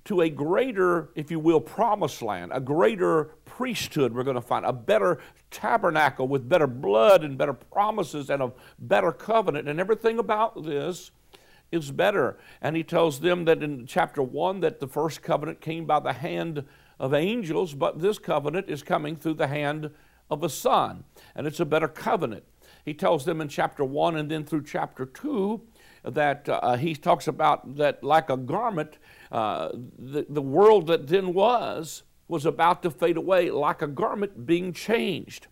to 0.06 0.22
a 0.22 0.30
greater, 0.30 1.10
if 1.16 1.32
you 1.32 1.40
will, 1.40 1.62
promised 1.62 2.22
land, 2.22 2.52
a 2.54 2.60
greater 2.60 3.36
priesthood 3.46 4.14
we're 4.14 4.24
going 4.24 4.36
to 4.36 4.42
find, 4.42 4.66
a 4.66 4.74
better 4.74 5.20
tabernacle 5.50 6.28
with 6.28 6.50
better 6.50 6.68
blood 6.68 7.24
and 7.24 7.38
better 7.38 7.54
promises 7.54 8.30
and 8.30 8.42
a 8.42 8.52
better 8.80 9.12
covenant. 9.12 9.70
And 9.70 9.80
everything 9.80 10.20
about 10.20 10.64
this 10.64 11.12
is 11.72 11.92
better. 11.92 12.38
And 12.62 12.76
he 12.76 12.84
tells 12.84 13.20
them 13.20 13.46
that 13.46 13.64
in 13.64 13.86
chapter 13.86 14.22
1 14.22 14.60
that 14.60 14.80
the 14.80 14.88
first 14.88 15.22
covenant 15.22 15.62
came 15.62 15.86
by 15.86 16.00
the 16.00 16.14
hand 16.14 16.66
of 17.00 17.14
angels, 17.14 17.74
but 17.74 18.00
this 18.00 18.20
covenant 18.20 18.70
is 18.70 18.84
coming 18.84 19.16
through 19.16 19.36
the 19.36 19.48
hand 19.48 19.90
of 20.30 20.44
a 20.44 20.50
son, 20.50 21.04
and 21.36 21.46
it's 21.46 21.60
a 21.60 21.66
better 21.66 21.88
covenant. 21.88 22.44
He 22.86 22.94
tells 22.94 23.26
them 23.26 23.40
in 23.42 23.48
chapter 23.48 23.84
1 23.84 24.18
and 24.18 24.30
then 24.30 24.44
through 24.44 24.64
chapter 24.64 25.06
2 25.06 25.62
that 26.06 26.50
uh, 26.50 26.76
he 26.76 26.96
talks 26.96 27.28
about 27.28 27.78
that, 27.78 28.04
like 28.04 28.30
a 28.30 28.38
garment, 28.38 28.98
uh, 29.34 29.70
the, 29.98 30.26
the 30.30 30.42
world 30.42 30.88
that 30.88 31.08
then 31.08 31.34
was 31.34 32.04
was 32.28 32.46
about 32.46 32.84
to 32.84 32.92
fade 32.92 33.18
away, 33.18 33.50
like 33.50 33.82
a 33.82 33.88
garment 33.88 34.46
being 34.46 34.72
changed. 34.72 35.48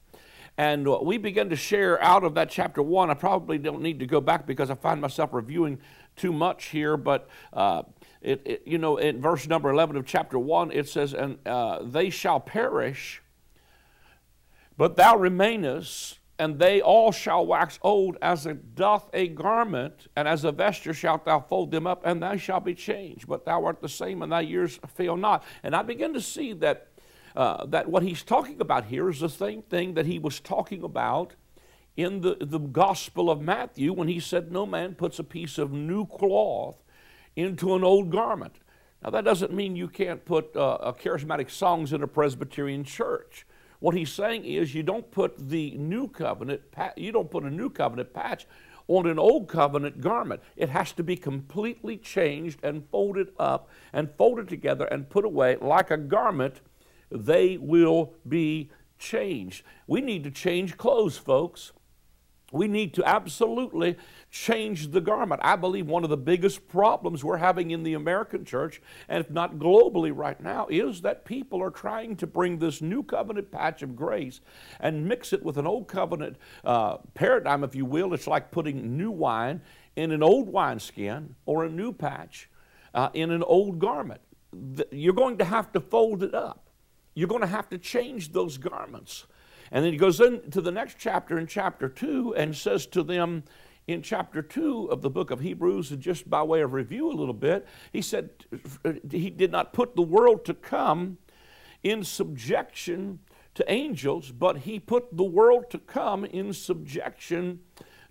And 0.58 0.88
uh, 0.88 1.00
we 1.02 1.18
begin 1.18 1.50
to 1.50 1.56
share 1.56 2.02
out 2.02 2.24
of 2.24 2.36
that 2.36 2.50
chapter 2.50 2.82
1. 2.82 3.10
I 3.10 3.14
probably 3.16 3.58
don't 3.58 3.82
need 3.82 4.00
to 4.00 4.06
go 4.06 4.22
back 4.22 4.46
because 4.46 4.70
I 4.70 4.76
find 4.76 5.02
myself 5.02 5.34
reviewing 5.34 5.80
too 6.16 6.32
much 6.32 6.66
here, 6.66 6.96
but. 6.96 7.28
Uh, 7.52 7.84
it, 8.22 8.42
it, 8.46 8.62
you 8.68 8.78
know, 8.78 8.98
in 8.98 9.20
verse 9.20 9.48
number 9.48 9.72
11 9.72 9.96
of 9.96 10.06
chapter 10.06 10.38
1, 10.38 10.72
it 10.72 10.88
says, 10.88 11.16
And 11.16 11.40
uh, 11.44 11.80
they 11.82 12.12
shall 12.12 12.40
perish, 12.40 13.24
but 14.78 14.96
thou 14.96 15.18
remainest, 15.18 16.20
and 16.42 16.58
they 16.58 16.82
all 16.82 17.12
shall 17.12 17.46
wax 17.46 17.78
old 17.84 18.18
as 18.20 18.48
it 18.48 18.74
doth 18.74 19.12
a 19.14 19.28
garment, 19.28 20.08
and 20.16 20.28
as 20.28 20.44
a 20.44 20.52
vesture 20.52 20.92
shalt 20.92 21.24
thou 21.24 21.40
fold 21.40 21.70
them 21.70 21.86
up, 21.86 22.02
and 22.04 22.20
thou 22.20 22.36
shalt 22.36 22.66
be 22.66 22.74
changed. 22.74 23.28
But 23.28 23.46
thou 23.46 23.64
art 23.64 23.80
the 23.80 23.88
same, 23.88 24.24
and 24.24 24.32
thy 24.32 24.42
years 24.42 24.80
fail 24.96 25.16
not. 25.16 25.44
And 25.62 25.76
I 25.76 25.84
begin 25.84 26.16
to 26.16 26.20
see 26.20 26.54
that, 26.54 26.88
uh, 27.36 27.68
that 27.68 27.90
what 27.90 28.02
he's 28.02 28.24
talking 28.24 28.60
about 28.60 28.86
here 28.86 29.08
is 29.08 29.20
the 29.20 29.30
same 29.30 29.62
thing 29.62 29.94
that 29.94 30.08
he 30.08 30.18
was 30.18 30.40
talking 30.40 30.82
about 30.82 31.36
in 31.96 32.22
the, 32.22 32.38
the 32.42 32.58
Gospel 32.58 33.30
of 33.30 33.40
Matthew 33.40 33.94
when 33.94 34.08
he 34.08 34.20
said, 34.20 34.52
No 34.52 34.66
man 34.66 34.96
puts 34.96 35.20
a 35.20 35.24
piece 35.24 35.60
of 35.60 35.72
new 35.72 36.08
cloth 36.08 36.82
into 37.36 37.76
an 37.76 37.84
old 37.84 38.10
garment. 38.10 38.56
Now, 39.04 39.12
that 39.12 39.26
doesn't 39.26 39.54
mean 39.54 39.76
you 39.76 39.88
can't 39.88 40.26
put 40.26 40.58
uh, 40.58 40.92
charismatic 41.00 41.52
songs 41.52 41.94
in 41.94 42.02
a 42.02 42.08
Presbyterian 42.08 42.84
church. 42.84 43.46
What 43.82 43.96
he's 43.96 44.14
saying 44.14 44.46
is 44.46 44.76
you 44.76 44.84
don't 44.84 45.10
put 45.10 45.50
the 45.50 45.72
new 45.72 46.08
covenant, 46.08 46.62
you 46.96 47.12
don't 47.12 47.32
put 47.32 47.44
a 47.44 47.50
new 47.50 47.68
covenant 47.68 48.14
patch 48.14 48.46
on 48.88 49.08
an 49.08 49.18
old 49.18 49.48
covenant 49.48 50.00
garment. 50.02 50.40
It 50.56 50.70
has 50.70 50.92
to 50.94 51.04
be 51.04 51.16
completely 51.16 51.98
changed 51.98 52.60
and 52.62 52.88
folded 52.92 53.30
up 53.40 53.70
and 53.92 54.12
folded 54.18 54.48
together 54.48 54.86
and 54.86 55.10
put 55.10 55.26
away 55.26 55.58
like 55.60 55.90
a 55.90 55.98
garment. 55.98 56.62
They 57.10 57.58
will 57.58 58.14
be 58.30 58.70
changed. 59.00 59.64
We 59.88 60.00
need 60.00 60.24
to 60.26 60.32
change 60.32 60.78
clothes, 60.78 61.18
folks. 61.18 61.72
We 62.52 62.68
need 62.68 62.94
to 62.96 63.06
absolutely 63.08 63.98
change 64.30 64.92
the 64.92 65.02
garment. 65.02 65.42
I 65.44 65.56
believe 65.56 65.88
one 65.88 66.04
of 66.04 66.10
the 66.10 66.18
biggest 66.18 66.68
problems 66.68 67.24
we're 67.24 67.38
having 67.38 67.72
in 67.72 67.84
the 67.84 67.94
American 67.94 68.44
church, 68.44 68.82
and 69.08 69.24
if 69.24 69.32
not 69.32 69.56
globally 69.58 70.12
right 70.14 70.40
now, 70.40 70.68
is 70.70 71.02
that 71.02 71.26
people 71.26 71.64
are 71.64 71.72
trying 71.72 72.18
to 72.18 72.28
bring 72.28 72.60
this 72.60 72.82
new 72.82 73.04
covenant 73.04 73.52
patch 73.52 73.82
of 73.82 73.96
grace 73.96 74.42
and 74.80 75.08
mix 75.08 75.32
it 75.32 75.44
with 75.44 75.58
an 75.58 75.66
old 75.66 75.88
covenant 75.88 76.38
uh, 76.66 76.98
paradigm, 77.14 77.64
if 77.64 77.74
you 77.76 77.86
will. 77.86 78.14
It's 78.14 78.28
like 78.28 78.52
putting 78.52 78.98
new 78.98 79.12
wine 79.12 79.62
in 79.96 80.12
an 80.12 80.24
old 80.24 80.50
wineskin 80.50 81.36
or 81.46 81.66
a 81.66 81.70
new 81.70 81.94
patch 81.94 82.50
uh, 82.94 83.10
in 83.14 83.32
an 83.32 83.44
old 83.44 83.80
garment. 83.80 84.22
You're 84.92 85.14
going 85.14 85.38
to 85.38 85.46
have 85.46 85.72
to 85.72 85.80
fold 85.80 86.24
it 86.24 86.34
up. 86.34 86.70
You're 87.14 87.28
going 87.28 87.42
to 87.42 87.48
have 87.48 87.70
to 87.70 87.78
change 87.78 88.32
those 88.32 88.58
garments. 88.58 89.26
And 89.72 89.86
then 89.86 89.94
he 89.94 89.98
goes 89.98 90.20
into 90.20 90.62
the 90.62 90.72
next 90.72 90.98
chapter 91.00 91.40
in 91.40 91.48
chapter 91.48 91.88
2 91.88 92.36
and 92.36 92.56
says 92.56 92.86
to 92.88 93.04
them 93.04 93.44
in 93.88 94.02
chapter 94.02 94.42
2 94.42 94.88
of 94.92 95.02
the 95.02 95.10
book 95.10 95.32
of 95.32 95.40
Hebrews, 95.40 95.90
just 95.92 96.30
by 96.30 96.44
way 96.44 96.62
of 96.62 96.74
review 96.74 97.10
a 97.10 97.14
little 97.14 97.34
bit, 97.34 97.68
he 97.92 98.02
said 98.02 98.30
he 99.10 99.30
did 99.30 99.52
not 99.52 99.74
put 99.74 99.96
the 99.96 100.02
world 100.02 100.46
to 100.46 100.54
come 100.54 101.18
in 101.84 102.04
subjection 102.04 103.20
to 103.56 103.70
angels, 103.72 104.32
but 104.32 104.60
he 104.60 104.80
put 104.80 105.16
the 105.16 105.24
world 105.24 105.70
to 105.72 105.80
come 105.80 106.26
in 106.26 106.54
subjection 106.54 107.60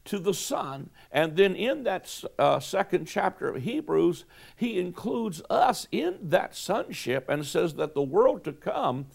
to 0.05 0.19
the 0.19 0.35
Son. 0.35 0.91
And 1.13 1.37
then 1.37 1.55
in 1.55 1.85
that 1.85 2.25
uh, 2.39 2.59
second 2.61 3.07
chapter 3.07 3.49
of 3.49 3.63
Hebrews, 3.63 4.25
he 4.57 4.79
includes 4.79 5.43
us 5.49 5.87
in 5.93 6.19
that 6.23 6.57
sonship 6.57 7.29
and 7.29 7.47
says 7.47 7.75
that 7.75 7.95
the 7.95 8.03
world 8.03 8.45
to 8.45 8.53
come 8.53 9.07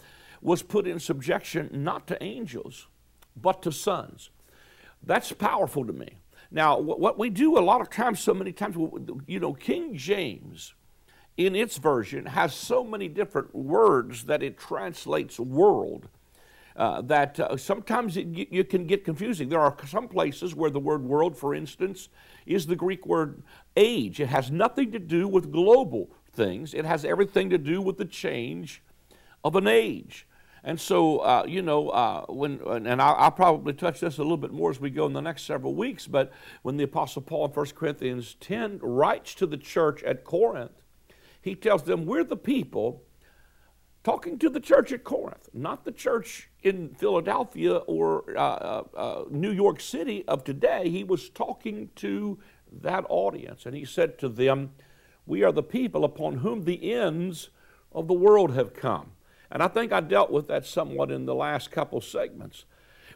was 0.42 0.62
put 0.62 0.88
in 0.88 1.00
subjection 1.00 1.70
not 1.72 2.08
to 2.08 2.24
angels, 2.24 2.88
but 3.36 3.62
to 3.64 3.72
sons. 3.72 4.30
That's 5.04 5.32
powerful 5.32 5.86
to 5.86 5.94
me. 5.94 6.18
Now, 6.52 6.80
what 6.80 7.18
we 7.18 7.30
do 7.30 7.58
a 7.58 7.60
lot 7.60 7.82
of 7.82 7.90
times, 7.90 8.20
so 8.20 8.34
many 8.34 8.52
times, 8.52 8.76
you 9.28 9.40
know, 9.40 9.54
King 9.54 9.96
James 9.96 10.74
in 11.38 11.56
its 11.56 11.78
version 11.78 12.28
has 12.28 12.54
so 12.54 12.84
many 12.84 13.08
different 13.08 13.54
words 13.54 14.26
that 14.26 14.42
it 14.42 14.58
translates 14.58 15.40
world. 15.40 16.08
Uh, 16.76 17.02
that 17.02 17.40
uh, 17.40 17.56
sometimes 17.56 18.18
it, 18.18 18.28
you 18.28 18.64
can 18.66 18.86
get 18.86 19.06
confusing. 19.06 19.48
There 19.48 19.62
are 19.62 19.76
some 19.88 20.10
places 20.10 20.54
where 20.54 20.70
the 20.70 20.80
word 20.80 21.04
world, 21.04 21.38
for 21.38 21.56
instance, 21.56 22.10
is 22.46 22.66
the 22.66 22.76
Greek 22.76 23.06
word 23.06 23.44
age. 23.78 24.20
It 24.20 24.28
has 24.28 24.52
nothing 24.52 24.92
to 24.92 25.00
do 25.00 25.26
with 25.26 25.54
global 25.54 26.10
things, 26.34 26.74
it 26.74 26.84
has 26.84 27.06
everything 27.06 27.50
to 27.50 27.58
do 27.58 27.82
with 27.82 27.98
the 27.98 28.04
change 28.04 28.84
of 29.46 29.56
an 29.56 29.68
age. 29.68 30.28
And 30.64 30.82
so, 30.82 31.20
uh, 31.20 31.46
you 31.48 31.62
know, 31.62 31.90
uh, 31.90 32.26
when, 32.28 32.60
and 32.66 33.00
I'll, 33.00 33.16
I'll, 33.16 33.32
probably 33.32 33.74
touch 33.74 34.00
this 34.00 34.18
a 34.18 34.24
little 34.24 34.36
bit 34.36 34.52
more 34.52 34.72
as 34.72 34.80
we 34.80 34.90
go 34.90 35.06
in 35.06 35.14
the 35.14 35.22
next 35.22 35.44
several 35.44 35.76
weeks, 35.76 36.08
but 36.08 36.34
when 36.64 36.78
the 36.78 36.86
Apostle 36.86 37.22
Paul 37.22 37.46
in 37.46 37.52
1 37.52 37.66
Corinthians 37.76 38.36
10 38.40 38.80
writes 38.82 39.36
to 39.36 39.46
the 39.46 39.58
church 39.58 40.02
at 40.02 40.24
Corinth, 40.24 40.82
he 41.40 41.54
tells 41.54 41.84
them, 41.84 42.08
We're 42.08 42.24
the 42.24 42.36
people 42.36 43.04
talking 44.04 44.40
to 44.40 44.50
the 44.50 44.60
church 44.60 44.92
at 44.92 45.04
Corinth, 45.04 45.50
not 45.54 45.86
the 45.86 45.92
church 45.92 46.50
in 46.64 46.96
Philadelphia 46.96 47.76
or 47.76 48.36
uh, 48.36 48.42
uh, 48.42 48.84
uh 48.96 49.24
New 49.30 49.52
York 49.52 49.80
City 49.80 50.26
of 50.28 50.44
today. 50.44 50.90
He 50.90 51.04
was 51.04 51.30
talking 51.30 51.92
to 51.98 52.40
that 52.72 53.06
audience, 53.10 53.68
and 53.68 53.76
he 53.76 53.86
said 53.86 54.18
to 54.18 54.30
them, 54.30 54.72
We 55.28 55.44
are 55.44 55.52
the 55.52 55.62
people 55.62 56.04
upon 56.04 56.38
whom 56.38 56.64
the 56.64 56.92
ends 56.92 57.50
of 57.92 58.08
the 58.08 58.16
world 58.16 58.56
have 58.56 58.74
come. 58.74 59.12
And 59.52 59.62
I 59.62 59.68
think 59.68 59.92
I 59.92 60.02
dealt 60.02 60.32
with 60.32 60.48
that 60.48 60.66
somewhat 60.66 61.12
in 61.12 61.26
the 61.26 61.36
last 61.36 61.72
couple 61.72 62.02
segments. 62.02 62.66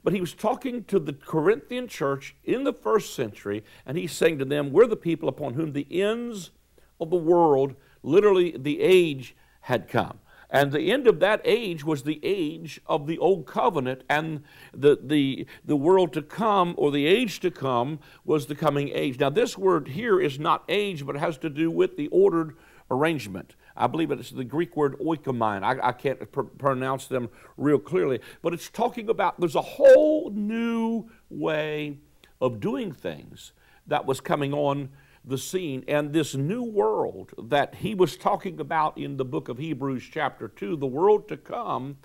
But 0.04 0.14
he 0.14 0.22
was 0.22 0.34
talking 0.34 0.84
to 0.86 1.00
the 1.00 1.14
Corinthian 1.14 1.88
church 1.88 2.36
in 2.44 2.64
the 2.64 2.74
first 2.74 3.14
century, 3.14 3.64
and 3.86 3.98
he's 3.98 4.14
saying 4.14 4.40
to 4.40 4.46
them, 4.46 4.72
We're 4.72 4.88
the 4.88 4.96
people 4.96 5.28
upon 5.28 5.56
whom 5.56 5.74
the 5.74 5.88
ends 5.90 6.52
of 7.00 7.10
the 7.10 7.18
world, 7.18 7.76
literally 8.02 8.56
the 8.58 8.82
age, 8.82 9.36
had 9.62 9.88
come. 9.88 10.20
And 10.52 10.72
the 10.72 10.92
end 10.92 11.08
of 11.08 11.20
that 11.20 11.42
age 11.46 11.84
was 11.84 12.04
the 12.04 12.20
age 12.24 12.82
of 12.88 13.06
the 13.06 13.20
old 13.20 13.46
covenant, 13.46 14.04
and 14.10 14.44
the, 14.74 14.98
the, 15.02 15.46
the 15.64 15.76
world 15.76 16.12
to 16.14 16.24
come, 16.24 16.74
or 16.78 16.92
the 16.92 17.06
age 17.06 17.40
to 17.42 17.52
come, 17.52 18.00
was 18.26 18.48
the 18.48 18.56
coming 18.56 18.90
age. 18.90 19.20
Now, 19.20 19.30
this 19.30 19.58
word 19.58 19.90
here 19.90 20.20
is 20.20 20.40
not 20.40 20.64
age, 20.68 21.06
but 21.06 21.16
it 21.16 21.20
has 21.20 21.38
to 21.40 21.50
do 21.50 21.70
with 21.70 21.98
the 21.98 22.08
ordered 22.08 22.56
arrangement. 22.90 23.56
I 23.80 23.88
believe 23.88 24.12
it's 24.12 24.30
the 24.30 24.44
Greek 24.44 24.76
word 24.76 25.00
oikomine. 25.00 25.64
I, 25.64 25.88
I 25.88 25.92
can't 25.94 26.32
pr- 26.32 26.42
pronounce 26.42 27.08
them 27.08 27.30
real 27.58 27.80
clearly, 27.80 28.20
but 28.42 28.54
it's 28.54 28.70
talking 28.70 29.10
about 29.10 29.40
there's 29.40 29.56
a 29.56 29.62
whole 29.62 30.30
new 30.32 31.10
way 31.30 31.98
of 32.42 32.60
doing 32.60 32.92
things 32.92 33.54
that 33.88 34.06
was 34.06 34.20
coming 34.20 34.54
on 34.54 34.90
the 35.24 35.38
scene. 35.38 35.84
And 35.88 36.14
this 36.14 36.36
new 36.36 36.64
world 36.64 37.32
that 37.38 37.76
he 37.76 37.96
was 37.96 38.18
talking 38.18 38.60
about 38.60 38.98
in 38.98 39.18
the 39.18 39.26
book 39.26 39.50
of 39.50 39.58
Hebrews, 39.58 40.04
chapter 40.12 40.48
2, 40.48 40.76
the 40.76 40.86
world 40.86 41.28
to 41.30 41.38
come, 41.38 41.98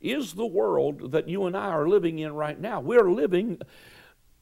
is 0.00 0.34
the 0.34 0.46
world 0.46 1.12
that 1.12 1.28
you 1.28 1.46
and 1.46 1.56
I 1.56 1.68
are 1.68 1.88
living 1.88 2.18
in 2.18 2.34
right 2.34 2.58
now. 2.58 2.80
We're 2.80 3.10
living 3.10 3.60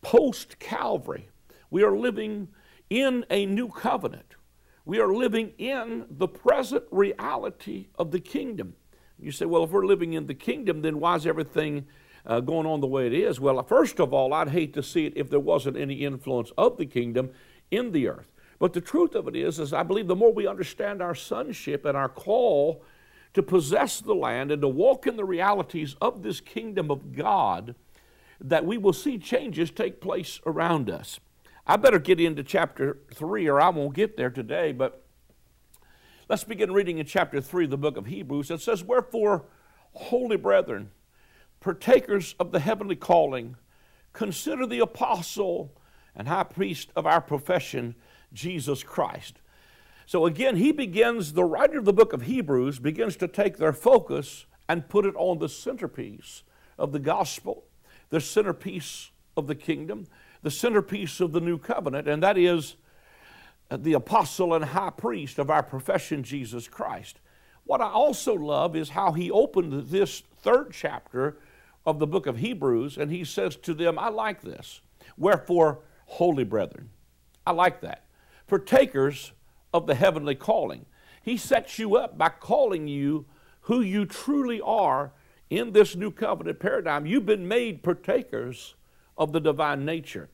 post 0.02 0.58
Calvary, 0.58 1.28
we 1.70 1.82
are 1.82 1.96
living 1.96 2.48
in 2.90 3.24
a 3.30 3.46
new 3.46 3.68
covenant. 3.68 4.34
We 4.86 5.00
are 5.00 5.12
living 5.14 5.52
in 5.56 6.04
the 6.10 6.28
present 6.28 6.84
reality 6.90 7.88
of 7.98 8.10
the 8.10 8.20
kingdom. 8.20 8.74
You 9.18 9.30
say, 9.30 9.46
well, 9.46 9.64
if 9.64 9.70
we're 9.70 9.86
living 9.86 10.12
in 10.12 10.26
the 10.26 10.34
kingdom, 10.34 10.82
then 10.82 11.00
why 11.00 11.16
is 11.16 11.26
everything 11.26 11.86
uh, 12.26 12.40
going 12.40 12.66
on 12.66 12.80
the 12.80 12.86
way 12.86 13.06
it 13.06 13.14
is? 13.14 13.40
Well, 13.40 13.62
first 13.62 13.98
of 13.98 14.12
all, 14.12 14.34
I'd 14.34 14.50
hate 14.50 14.74
to 14.74 14.82
see 14.82 15.06
it 15.06 15.14
if 15.16 15.30
there 15.30 15.40
wasn't 15.40 15.78
any 15.78 16.04
influence 16.04 16.52
of 16.58 16.76
the 16.76 16.84
kingdom 16.84 17.30
in 17.70 17.92
the 17.92 18.08
earth. 18.08 18.32
But 18.58 18.74
the 18.74 18.80
truth 18.80 19.14
of 19.14 19.26
it 19.26 19.36
is, 19.36 19.58
is 19.58 19.72
I 19.72 19.82
believe 19.82 20.06
the 20.06 20.16
more 20.16 20.32
we 20.32 20.46
understand 20.46 21.00
our 21.00 21.14
sonship 21.14 21.84
and 21.84 21.96
our 21.96 22.08
call 22.08 22.84
to 23.32 23.42
possess 23.42 24.00
the 24.00 24.14
land 24.14 24.50
and 24.50 24.62
to 24.62 24.68
walk 24.68 25.06
in 25.06 25.16
the 25.16 25.24
realities 25.24 25.96
of 26.00 26.22
this 26.22 26.40
kingdom 26.40 26.90
of 26.90 27.12
God, 27.12 27.74
that 28.40 28.64
we 28.64 28.78
will 28.78 28.92
see 28.92 29.18
changes 29.18 29.70
take 29.70 30.00
place 30.00 30.40
around 30.46 30.90
us. 30.90 31.20
I 31.66 31.76
better 31.76 31.98
get 31.98 32.20
into 32.20 32.42
chapter 32.42 32.98
3 33.14 33.48
or 33.48 33.58
I 33.58 33.70
won't 33.70 33.94
get 33.94 34.18
there 34.18 34.28
today, 34.28 34.72
but 34.72 35.02
let's 36.28 36.44
begin 36.44 36.72
reading 36.72 36.98
in 36.98 37.06
chapter 37.06 37.40
3 37.40 37.64
of 37.64 37.70
the 37.70 37.78
book 37.78 37.96
of 37.96 38.04
Hebrews. 38.04 38.50
It 38.50 38.60
says, 38.60 38.84
Wherefore, 38.84 39.46
holy 39.92 40.36
brethren, 40.36 40.90
partakers 41.60 42.34
of 42.38 42.52
the 42.52 42.60
heavenly 42.60 42.96
calling, 42.96 43.56
consider 44.12 44.66
the 44.66 44.80
apostle 44.80 45.72
and 46.14 46.28
high 46.28 46.44
priest 46.44 46.90
of 46.94 47.06
our 47.06 47.22
profession, 47.22 47.94
Jesus 48.34 48.82
Christ. 48.82 49.40
So 50.04 50.26
again, 50.26 50.56
he 50.56 50.70
begins, 50.70 51.32
the 51.32 51.44
writer 51.44 51.78
of 51.78 51.86
the 51.86 51.94
book 51.94 52.12
of 52.12 52.22
Hebrews 52.22 52.78
begins 52.78 53.16
to 53.16 53.28
take 53.28 53.56
their 53.56 53.72
focus 53.72 54.44
and 54.68 54.90
put 54.90 55.06
it 55.06 55.14
on 55.16 55.38
the 55.38 55.48
centerpiece 55.48 56.42
of 56.78 56.92
the 56.92 56.98
gospel, 56.98 57.64
the 58.10 58.20
centerpiece 58.20 59.12
of 59.34 59.46
the 59.46 59.54
kingdom, 59.54 60.06
the 60.44 60.50
centerpiece 60.50 61.20
of 61.20 61.32
the 61.32 61.40
new 61.40 61.56
covenant, 61.56 62.06
and 62.06 62.22
that 62.22 62.36
is 62.36 62.76
the 63.70 63.94
apostle 63.94 64.52
and 64.52 64.62
high 64.62 64.90
priest 64.90 65.38
of 65.38 65.48
our 65.48 65.62
profession, 65.62 66.22
Jesus 66.22 66.68
Christ. 66.68 67.18
What 67.64 67.80
I 67.80 67.88
also 67.88 68.34
love 68.34 68.76
is 68.76 68.90
how 68.90 69.12
he 69.12 69.30
opened 69.30 69.88
this 69.88 70.22
third 70.42 70.68
chapter 70.70 71.38
of 71.86 71.98
the 71.98 72.06
book 72.06 72.26
of 72.26 72.36
Hebrews, 72.36 72.98
and 72.98 73.10
he 73.10 73.24
says 73.24 73.56
to 73.56 73.72
them, 73.72 73.98
I 73.98 74.10
like 74.10 74.42
this. 74.42 74.82
Wherefore, 75.16 75.80
holy 76.04 76.44
brethren, 76.44 76.90
I 77.46 77.52
like 77.52 77.80
that. 77.80 78.04
Partakers 78.46 79.32
of 79.72 79.86
the 79.86 79.94
heavenly 79.94 80.34
calling. 80.34 80.84
He 81.22 81.38
sets 81.38 81.78
you 81.78 81.96
up 81.96 82.18
by 82.18 82.28
calling 82.28 82.86
you 82.86 83.24
who 83.62 83.80
you 83.80 84.04
truly 84.04 84.60
are 84.60 85.12
in 85.48 85.72
this 85.72 85.96
new 85.96 86.10
covenant 86.10 86.60
paradigm. 86.60 87.06
You've 87.06 87.24
been 87.24 87.48
made 87.48 87.82
partakers 87.82 88.74
of 89.16 89.32
the 89.32 89.40
divine 89.40 89.86
nature. 89.86 90.28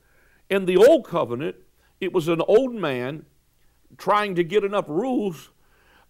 In 0.51 0.65
the 0.65 0.75
old 0.75 1.07
covenant, 1.07 1.55
it 2.01 2.11
was 2.11 2.27
an 2.27 2.41
old 2.41 2.75
man 2.75 3.25
trying 3.97 4.35
to 4.35 4.43
get 4.43 4.65
enough 4.65 4.83
rules 4.89 5.49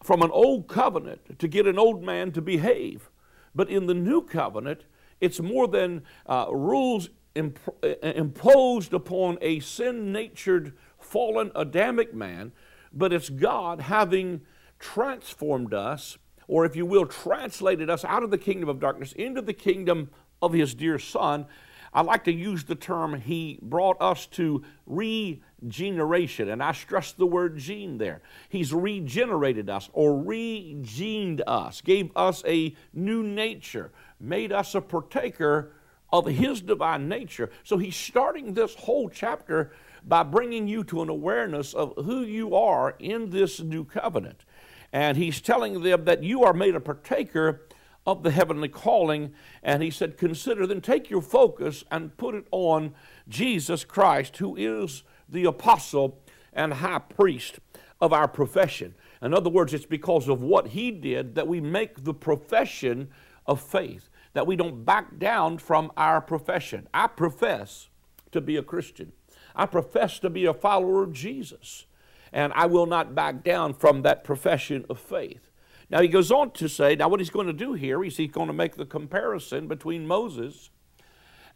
from 0.02 0.24
an 0.24 0.32
old 0.32 0.68
covenant 0.68 1.38
to 1.38 1.48
get 1.48 1.68
an 1.68 1.78
old 1.78 2.02
man 2.02 2.32
to 2.32 2.42
behave. 2.42 3.12
But 3.54 3.70
in 3.70 3.86
the 3.86 3.94
new 3.94 4.24
covenant, 4.24 4.86
it's 5.20 5.40
more 5.40 5.68
than 5.68 6.02
uh, 6.26 6.48
rules 6.52 7.12
imp- 7.36 7.60
uh, 7.84 7.90
imposed 8.02 8.96
upon 8.96 9.38
a 9.42 9.60
sin 9.60 10.12
natured, 10.12 10.74
fallen 10.98 11.52
Adamic 11.54 12.12
man, 12.12 12.52
but 12.92 13.14
it's 13.14 13.30
God 13.30 13.82
having 13.82 14.42
transformed 14.80 15.76
us, 15.76 16.18
or 16.48 16.66
if 16.66 16.76
you 16.76 16.88
will, 16.88 17.06
translated 17.06 17.92
us 17.92 18.04
out 18.04 18.24
of 18.24 18.32
the 18.32 18.40
kingdom 18.40 18.70
of 18.70 18.80
darkness 18.80 19.12
into 19.14 19.44
the 19.44 19.54
kingdom 19.54 20.10
of 20.42 20.54
His 20.54 20.74
dear 20.74 20.98
Son. 20.98 21.46
I 21.94 22.02
like 22.02 22.24
to 22.26 22.32
use 22.32 22.64
the 22.64 22.76
term, 22.76 23.20
He 23.20 23.60
brought 23.62 23.98
us 24.02 24.26
to 24.28 24.64
regeneration, 24.86 26.50
and 26.50 26.64
I 26.64 26.72
stress 26.72 27.12
the 27.12 27.26
word 27.26 27.58
gene 27.58 27.98
there. 27.98 28.22
He's 28.48 28.74
regenerated 28.74 29.70
us 29.70 29.90
or 29.92 30.14
regened 30.14 31.42
us, 31.46 31.82
gave 31.82 32.16
us 32.16 32.44
a 32.48 32.74
new 32.94 33.24
nature, 33.24 33.92
made 34.20 34.54
us 34.54 34.74
a 34.74 34.82
partaker 34.82 35.74
of 36.14 36.28
His 36.28 36.62
divine 36.62 37.10
nature. 37.10 37.50
So 37.64 37.78
He's 37.78 37.96
starting 37.96 38.54
this 38.54 38.74
whole 38.76 39.10
chapter 39.10 39.74
by 40.08 40.24
bringing 40.24 40.68
you 40.68 40.84
to 40.86 41.02
an 41.02 41.10
awareness 41.10 41.74
of 41.74 41.94
who 41.96 42.22
you 42.22 42.56
are 42.56 42.96
in 43.00 43.30
this 43.30 43.60
new 43.60 43.84
covenant. 43.84 44.46
And 44.94 45.18
He's 45.18 45.42
telling 45.42 45.82
them 45.82 46.06
that 46.06 46.24
you 46.24 46.44
are 46.44 46.54
made 46.54 46.76
a 46.76 46.80
partaker 46.80 47.64
of 48.06 48.24
the 48.24 48.32
heavenly 48.32 48.70
calling. 48.70 49.34
And 49.64 49.84
He 49.84 49.90
said, 49.90 50.18
Consider 50.18 50.66
then, 50.68 50.82
take 50.82 51.10
your 51.10 51.22
focus 51.22 51.84
and 51.92 52.16
put 52.18 52.36
it 52.36 52.46
on 52.52 52.94
Jesus 53.28 53.84
Christ, 53.84 54.38
who 54.38 54.56
is 54.56 55.04
the 55.30 55.46
apostle 55.46 56.20
and 56.54 56.74
high 56.76 57.00
priest 57.00 57.60
of 58.00 58.12
our 58.12 58.28
profession. 58.28 58.96
In 59.22 59.34
other 59.34 59.50
words, 59.50 59.74
it's 59.74 59.86
because 59.86 60.28
of 60.28 60.42
what 60.42 60.70
He 60.70 60.92
did 60.92 61.36
that 61.36 61.48
we 61.48 61.62
make 61.62 62.04
the 62.04 62.14
profession 62.14 63.10
of 63.46 63.62
faith 63.62 64.10
that 64.34 64.48
we 64.48 64.56
don't 64.56 64.86
back 64.86 65.18
down 65.20 65.58
from 65.58 65.92
our 65.98 66.22
profession. 66.22 66.88
I 66.94 67.08
profess 67.08 67.90
to 68.32 68.42
be 68.42 68.56
a 68.56 68.64
Christian. 68.64 69.12
I 69.56 69.66
profess 69.66 70.20
to 70.20 70.30
be 70.30 70.46
a 70.46 70.54
follower 70.54 71.04
of 71.04 71.14
Jesus. 71.14 71.86
And 72.32 72.54
I 72.54 72.66
will 72.66 72.86
not 72.86 73.14
back 73.14 73.44
down 73.44 73.74
from 73.74 74.04
that 74.04 74.24
profession 74.24 74.86
of 74.90 75.00
faith. 75.00 75.51
Now 75.92 76.02
he 76.02 76.08
goes 76.08 76.32
on 76.32 76.52
to 76.52 76.70
say, 76.70 76.96
now 76.96 77.10
what 77.10 77.20
he's 77.20 77.30
going 77.30 77.48
to 77.48 77.54
do 77.54 77.74
here 77.74 78.02
is 78.02 78.16
he's 78.16 78.32
going 78.32 78.48
to 78.48 78.54
make 78.54 78.76
the 78.76 78.86
comparison 78.86 79.68
between 79.68 80.08
Moses 80.08 80.70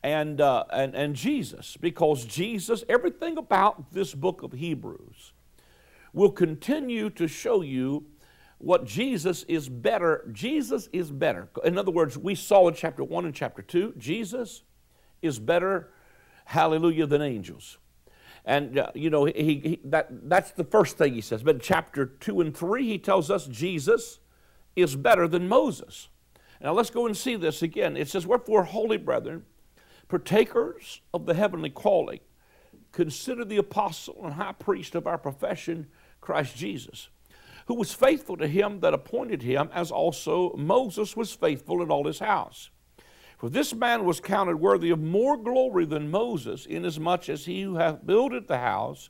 and, 0.04 0.42
uh, 0.42 0.66
and, 0.74 0.94
and 0.94 1.16
Jesus, 1.16 1.78
because 1.80 2.26
Jesus, 2.26 2.84
everything 2.90 3.38
about 3.38 3.94
this 3.94 4.14
book 4.14 4.44
of 4.44 4.52
Hebrews 4.52 5.32
will 6.12 6.32
continue 6.32 7.10
to 7.12 7.30
show 7.30 7.62
you 7.62 8.06
what 8.58 8.86
Jesus 8.86 9.44
is 9.44 9.70
better. 9.70 10.30
Jesus 10.34 10.90
is 10.92 11.12
better. 11.12 11.48
In 11.64 11.78
other 11.78 11.92
words, 11.92 12.18
we 12.18 12.36
saw 12.36 12.68
in 12.68 12.74
chapter 12.74 13.06
1 13.06 13.26
and 13.26 13.34
chapter 13.34 13.62
2, 13.62 13.94
Jesus 13.98 14.64
is 15.22 15.40
better, 15.40 15.92
hallelujah, 16.44 17.08
than 17.08 17.22
angels. 17.22 17.78
And, 18.44 18.78
uh, 18.78 18.92
you 18.94 19.10
know, 19.10 19.26
he, 19.26 19.32
he, 19.34 19.80
that, 19.86 20.30
that's 20.30 20.52
the 20.52 20.66
first 20.66 20.98
thing 20.98 21.14
he 21.14 21.22
says. 21.22 21.42
But 21.42 21.56
in 21.56 21.62
chapter 21.62 22.06
2 22.06 22.42
and 22.42 22.56
3, 22.56 22.86
he 22.86 22.98
tells 23.00 23.32
us 23.32 23.48
Jesus 23.48 24.20
is 24.76 24.96
better 24.96 25.28
than 25.28 25.48
Moses. 25.48 26.10
Now 26.62 26.74
let's 26.74 26.90
go 26.90 27.06
and 27.06 27.16
see 27.16 27.36
this 27.36 27.62
again. 27.62 27.98
It 27.98 28.08
says, 28.08 28.26
Wherefore, 28.26 28.64
holy 28.64 28.98
brethren, 28.98 29.46
partakers 30.08 31.02
of 31.14 31.26
the 31.26 31.34
heavenly 31.34 31.70
calling, 31.70 32.20
consider 32.92 33.46
the 33.46 33.58
apostle 33.58 34.22
and 34.24 34.34
high 34.34 34.54
priest 34.54 34.96
of 34.96 35.08
our 35.08 35.18
profession, 35.18 35.88
Christ 36.22 36.56
Jesus 36.56 37.10
who 37.68 37.74
was 37.74 37.94
faithful 37.94 38.38
to 38.38 38.48
him 38.48 38.80
that 38.80 38.94
appointed 38.94 39.42
him, 39.42 39.70
as 39.74 39.92
also 39.92 40.54
Moses 40.56 41.16
was 41.16 41.34
faithful 41.34 41.82
in 41.82 41.90
all 41.90 42.06
his 42.06 42.20
house. 42.20 42.70
For 43.38 43.50
this 43.50 43.74
man 43.74 44.06
was 44.06 44.20
counted 44.20 44.58
worthy 44.58 44.92
of 44.92 45.00
more 45.00 45.36
glory 45.36 45.86
than 45.86 46.12
Moses, 46.12 46.66
inasmuch 46.66 47.28
as 47.28 47.46
he 47.46 47.64
who 47.64 47.76
hath 47.76 48.06
builded 48.06 48.48
the 48.48 48.60
house 48.60 49.10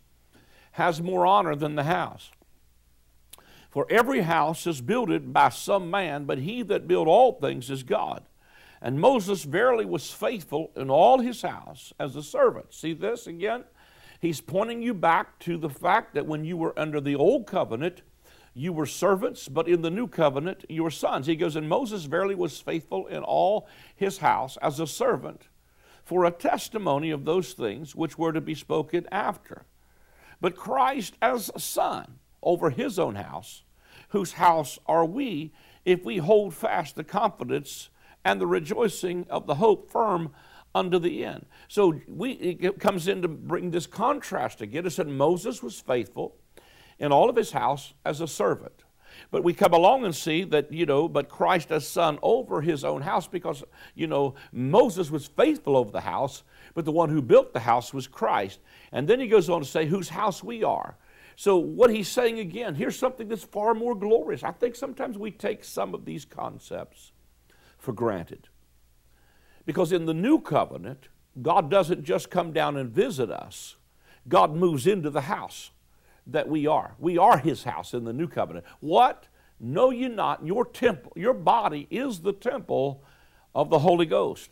has 0.72 1.02
more 1.02 1.26
honor 1.26 1.56
than 1.56 1.76
the 1.76 1.84
house. 1.84 2.32
For 3.76 3.86
every 3.90 4.22
house 4.22 4.66
is 4.68 4.80
builded 4.80 5.34
by 5.34 5.50
some 5.50 5.92
man, 5.92 6.24
but 6.24 6.38
he 6.38 6.62
that 6.64 6.88
built 6.88 7.10
all 7.10 7.34
things 7.34 7.70
is 7.70 7.84
God. 7.84 8.24
And 8.82 9.02
Moses 9.02 9.44
verily 9.44 9.84
was 9.84 10.10
faithful 10.10 10.72
in 10.78 10.90
all 10.90 11.20
his 11.20 11.42
house 11.42 11.92
as 12.00 12.16
a 12.16 12.24
servant. 12.24 12.74
See 12.74 12.94
this 12.94 13.28
again? 13.28 13.66
He's 14.22 14.40
pointing 14.40 14.82
you 14.82 14.94
back 14.94 15.40
to 15.40 15.58
the 15.58 15.70
fact 15.70 16.14
that 16.14 16.26
when 16.26 16.46
you 16.46 16.56
were 16.56 16.80
under 16.80 17.02
the 17.02 17.16
old 17.16 17.48
covenant, 17.48 18.02
you 18.54 18.72
were 18.72 18.86
servants, 18.86 19.50
but 19.50 19.68
in 19.68 19.82
the 19.82 19.92
new 19.92 20.08
covenant, 20.08 20.64
you 20.70 20.84
were 20.84 20.90
sons. 20.90 21.28
He 21.28 21.36
goes, 21.36 21.58
And 21.58 21.68
Moses 21.68 22.06
verily 22.06 22.36
was 22.36 22.62
faithful 22.62 23.08
in 23.08 23.24
all 23.24 23.68
his 23.94 24.20
house 24.20 24.58
as 24.62 24.80
a 24.80 24.88
servant 24.88 25.50
for 26.06 26.24
a 26.24 26.32
testimony 26.32 27.12
of 27.12 27.26
those 27.26 27.52
things 27.52 27.94
which 27.94 28.18
were 28.18 28.32
to 28.32 28.40
be 28.40 28.56
spoken 28.56 29.06
after. 29.12 29.66
But 30.40 30.56
Christ 30.56 31.18
as 31.22 31.52
a 31.54 31.60
son 31.60 32.20
over 32.42 32.70
his 32.70 32.98
own 32.98 33.16
house, 33.16 33.64
whose 34.16 34.34
house 34.34 34.80
are 34.86 35.06
we 35.06 35.52
if 35.84 36.06
we 36.06 36.18
hold 36.18 36.54
fast 36.54 36.96
the 36.96 37.04
confidence 37.04 37.90
and 38.24 38.40
the 38.40 38.48
rejoicing 38.48 39.28
of 39.30 39.46
the 39.46 39.56
hope 39.56 39.92
firm 39.92 40.32
unto 40.74 40.98
the 40.98 41.26
end. 41.26 41.46
So 41.68 42.00
we, 42.08 42.32
it 42.32 42.80
comes 42.80 43.10
in 43.10 43.22
to 43.24 43.28
bring 43.28 43.72
this 43.72 43.88
contrast 43.88 44.62
again. 44.62 44.86
It 44.86 44.92
said 44.92 45.08
Moses 45.08 45.62
was 45.62 45.82
faithful 45.82 46.38
in 46.98 47.12
all 47.12 47.30
of 47.30 47.36
his 47.36 47.52
house 47.52 47.94
as 48.06 48.22
a 48.22 48.28
servant. 48.28 48.84
But 49.32 49.44
we 49.44 49.54
come 49.54 49.74
along 49.74 50.06
and 50.06 50.16
see 50.16 50.44
that, 50.46 50.72
you 50.72 50.86
know, 50.86 51.10
but 51.10 51.28
Christ 51.28 51.72
as 51.72 51.86
son 51.88 52.18
over 52.22 52.62
his 52.62 52.86
own 52.86 53.02
house 53.02 53.28
because, 53.28 53.64
you 53.96 54.08
know, 54.08 54.36
Moses 54.54 55.12
was 55.12 55.28
faithful 55.28 55.76
over 55.76 55.92
the 55.92 56.02
house, 56.02 56.44
but 56.74 56.86
the 56.86 56.92
one 56.92 57.10
who 57.10 57.22
built 57.22 57.54
the 57.54 57.60
house 57.60 57.94
was 57.94 58.08
Christ. 58.08 58.60
And 58.92 59.08
then 59.08 59.20
he 59.20 59.28
goes 59.28 59.50
on 59.50 59.62
to 59.62 59.68
say, 59.68 59.86
whose 59.86 60.10
house 60.10 60.44
we 60.44 60.64
are. 60.64 60.98
So, 61.36 61.58
what 61.58 61.90
he's 61.90 62.08
saying 62.08 62.40
again, 62.40 62.76
here's 62.76 62.98
something 62.98 63.28
that's 63.28 63.44
far 63.44 63.74
more 63.74 63.96
glorious. 63.96 64.44
I 64.44 64.52
think 64.52 64.76
sometimes 64.76 65.18
we 65.18 65.32
take 65.32 65.64
some 65.64 65.94
of 65.94 66.06
these 66.06 66.24
concepts 66.24 67.12
for 67.78 67.92
granted. 67.92 68.48
Because 69.66 69.92
in 69.92 70.06
the 70.06 70.14
new 70.14 70.40
covenant, 70.40 71.10
God 71.42 71.70
doesn't 71.70 72.04
just 72.04 72.30
come 72.30 72.54
down 72.54 72.78
and 72.78 72.90
visit 72.90 73.30
us, 73.30 73.76
God 74.28 74.56
moves 74.56 74.88
into 74.88 75.10
the 75.10 75.22
house 75.22 75.72
that 76.28 76.48
we 76.48 76.66
are. 76.66 76.96
We 76.98 77.18
are 77.18 77.38
his 77.38 77.64
house 77.64 77.94
in 77.94 78.06
the 78.06 78.14
new 78.14 78.28
covenant. 78.28 78.66
What? 78.80 79.28
Know 79.60 79.90
you 79.90 80.10
not, 80.10 80.46
your 80.46 80.66
temple, 80.66 81.14
your 81.16 81.34
body 81.34 81.88
is 81.90 82.20
the 82.20 82.34
temple 82.34 83.04
of 83.54 83.70
the 83.70 83.80
Holy 83.80 84.06
Ghost. 84.06 84.50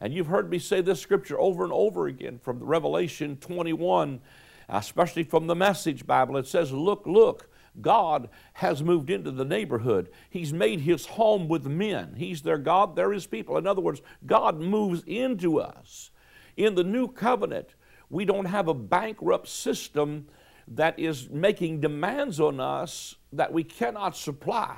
And 0.00 0.14
you've 0.14 0.28
heard 0.28 0.50
me 0.50 0.58
say 0.58 0.80
this 0.80 1.00
scripture 1.00 1.38
over 1.38 1.64
and 1.64 1.72
over 1.72 2.06
again 2.06 2.38
from 2.38 2.62
Revelation 2.62 3.36
21, 3.38 4.20
especially 4.68 5.24
from 5.24 5.46
the 5.46 5.54
Message 5.54 6.06
Bible. 6.06 6.36
It 6.36 6.46
says, 6.46 6.72
Look, 6.72 7.06
look, 7.06 7.48
God 7.80 8.28
has 8.54 8.82
moved 8.82 9.10
into 9.10 9.30
the 9.30 9.44
neighborhood. 9.44 10.10
He's 10.30 10.52
made 10.52 10.80
his 10.80 11.06
home 11.06 11.48
with 11.48 11.66
men. 11.66 12.14
He's 12.16 12.42
their 12.42 12.58
God, 12.58 12.96
they're 12.96 13.12
his 13.12 13.26
people. 13.26 13.56
In 13.56 13.66
other 13.66 13.80
words, 13.80 14.02
God 14.24 14.58
moves 14.58 15.02
into 15.06 15.60
us. 15.60 16.10
In 16.56 16.74
the 16.74 16.84
new 16.84 17.08
covenant, 17.08 17.74
we 18.08 18.24
don't 18.24 18.46
have 18.46 18.68
a 18.68 18.74
bankrupt 18.74 19.48
system 19.48 20.26
that 20.68 20.98
is 20.98 21.28
making 21.30 21.80
demands 21.80 22.40
on 22.40 22.60
us 22.60 23.16
that 23.32 23.52
we 23.52 23.62
cannot 23.62 24.16
supply. 24.16 24.76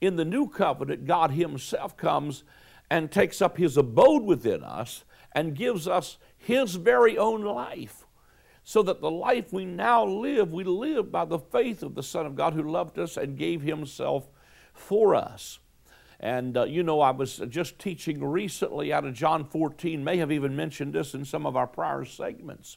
In 0.00 0.16
the 0.16 0.24
new 0.24 0.48
covenant, 0.48 1.06
God 1.06 1.32
Himself 1.32 1.96
comes 1.96 2.44
and 2.90 3.10
takes 3.10 3.42
up 3.42 3.58
His 3.58 3.76
abode 3.76 4.22
within 4.22 4.62
us 4.62 5.04
and 5.32 5.56
gives 5.56 5.88
us 5.88 6.18
His 6.36 6.76
very 6.76 7.18
own 7.18 7.42
life. 7.42 8.06
So 8.68 8.82
that 8.82 9.00
the 9.00 9.10
life 9.10 9.50
we 9.50 9.64
now 9.64 10.04
live, 10.04 10.52
we 10.52 10.62
live 10.62 11.10
by 11.10 11.24
the 11.24 11.38
faith 11.38 11.82
of 11.82 11.94
the 11.94 12.02
Son 12.02 12.26
of 12.26 12.36
God 12.36 12.52
who 12.52 12.62
loved 12.62 12.98
us 12.98 13.16
and 13.16 13.34
gave 13.34 13.62
Himself 13.62 14.28
for 14.74 15.14
us. 15.14 15.58
And 16.20 16.54
uh, 16.54 16.64
you 16.64 16.82
know, 16.82 17.00
I 17.00 17.12
was 17.12 17.38
just 17.48 17.78
teaching 17.78 18.22
recently 18.22 18.92
out 18.92 19.06
of 19.06 19.14
John 19.14 19.46
14, 19.46 20.04
may 20.04 20.18
have 20.18 20.30
even 20.30 20.54
mentioned 20.54 20.92
this 20.92 21.14
in 21.14 21.24
some 21.24 21.46
of 21.46 21.56
our 21.56 21.66
prior 21.66 22.04
segments. 22.04 22.76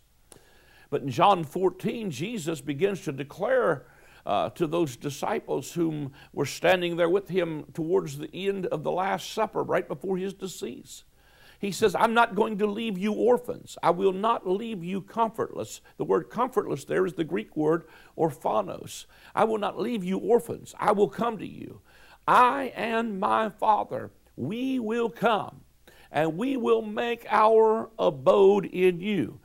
But 0.89 1.01
in 1.01 1.09
John 1.09 1.43
14, 1.43 2.09
Jesus 2.09 2.61
begins 2.61 3.01
to 3.01 3.11
declare 3.11 3.85
uh, 4.25 4.51
to 4.51 4.67
those 4.67 4.95
disciples 4.95 5.73
whom 5.73 6.13
were 6.31 6.45
standing 6.45 6.95
there 6.95 7.09
with 7.09 7.27
him 7.27 7.65
towards 7.73 8.17
the 8.17 8.33
end 8.33 8.65
of 8.67 8.83
the 8.83 8.91
Last 8.93 9.33
Supper, 9.33 9.61
right 9.61 9.89
before 9.89 10.15
his 10.15 10.33
decease. 10.33 11.03
He 11.61 11.71
says, 11.71 11.93
I'm 11.93 12.15
not 12.15 12.33
going 12.33 12.57
to 12.57 12.65
leave 12.65 12.97
you 12.97 13.13
orphans. 13.13 13.77
I 13.83 13.91
will 13.91 14.13
not 14.13 14.49
leave 14.49 14.83
you 14.83 14.99
comfortless. 14.99 15.81
The 15.97 16.03
word 16.03 16.31
comfortless 16.31 16.85
there 16.85 17.05
is 17.05 17.13
the 17.13 17.23
Greek 17.23 17.55
word 17.55 17.83
orphanos. 18.17 19.05
I 19.35 19.43
will 19.43 19.59
not 19.59 19.79
leave 19.79 20.03
you 20.03 20.17
orphans. 20.17 20.73
I 20.79 20.91
will 20.91 21.07
come 21.07 21.37
to 21.37 21.45
you. 21.45 21.81
I 22.27 22.73
and 22.75 23.19
my 23.19 23.49
Father, 23.49 24.09
we 24.35 24.79
will 24.79 25.11
come 25.11 25.61
and 26.11 26.35
we 26.35 26.57
will 26.57 26.81
make 26.81 27.27
our 27.29 27.91
abode 27.99 28.65
in 28.65 28.99
you. 28.99 29.39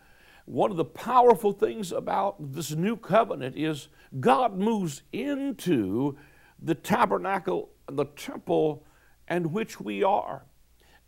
One 0.46 0.70
of 0.70 0.78
the 0.78 0.86
powerful 0.86 1.52
things 1.52 1.92
about 1.92 2.54
this 2.54 2.70
new 2.70 2.96
covenant 2.96 3.58
is 3.58 3.88
God 4.20 4.56
moves 4.56 5.02
into 5.12 6.16
the 6.58 6.74
tabernacle, 6.74 7.68
the 7.92 8.06
temple, 8.06 8.86
and 9.28 9.52
which 9.52 9.78
we 9.78 10.02
are. 10.02 10.46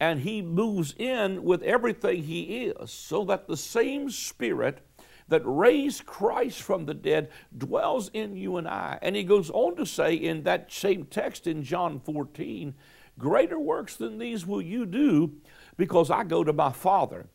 And 0.00 0.20
He 0.20 0.42
moves 0.42 0.94
in 0.98 1.42
with 1.42 1.62
everything 1.62 2.24
He 2.24 2.66
is, 2.66 2.90
so 2.90 3.24
that 3.24 3.48
the 3.48 3.56
same 3.56 4.10
Spirit 4.10 4.80
that 5.28 5.42
raised 5.44 6.06
Christ 6.06 6.62
from 6.62 6.86
the 6.86 6.94
dead 6.94 7.30
dwells 7.56 8.10
in 8.14 8.36
you 8.36 8.56
and 8.56 8.66
I. 8.66 8.98
And 9.02 9.14
He 9.14 9.24
goes 9.24 9.50
on 9.50 9.76
to 9.76 9.86
say 9.86 10.14
in 10.14 10.42
that 10.44 10.72
same 10.72 11.04
text 11.04 11.46
in 11.46 11.62
John 11.62 12.00
14, 12.00 12.74
Greater 13.18 13.58
works 13.58 13.96
than 13.96 14.18
these 14.18 14.46
will 14.46 14.62
you 14.62 14.86
do 14.86 15.34
because 15.76 16.10
I 16.10 16.22
go 16.24 16.44
to 16.44 16.52
my 16.52 16.70
Father. 16.70 17.26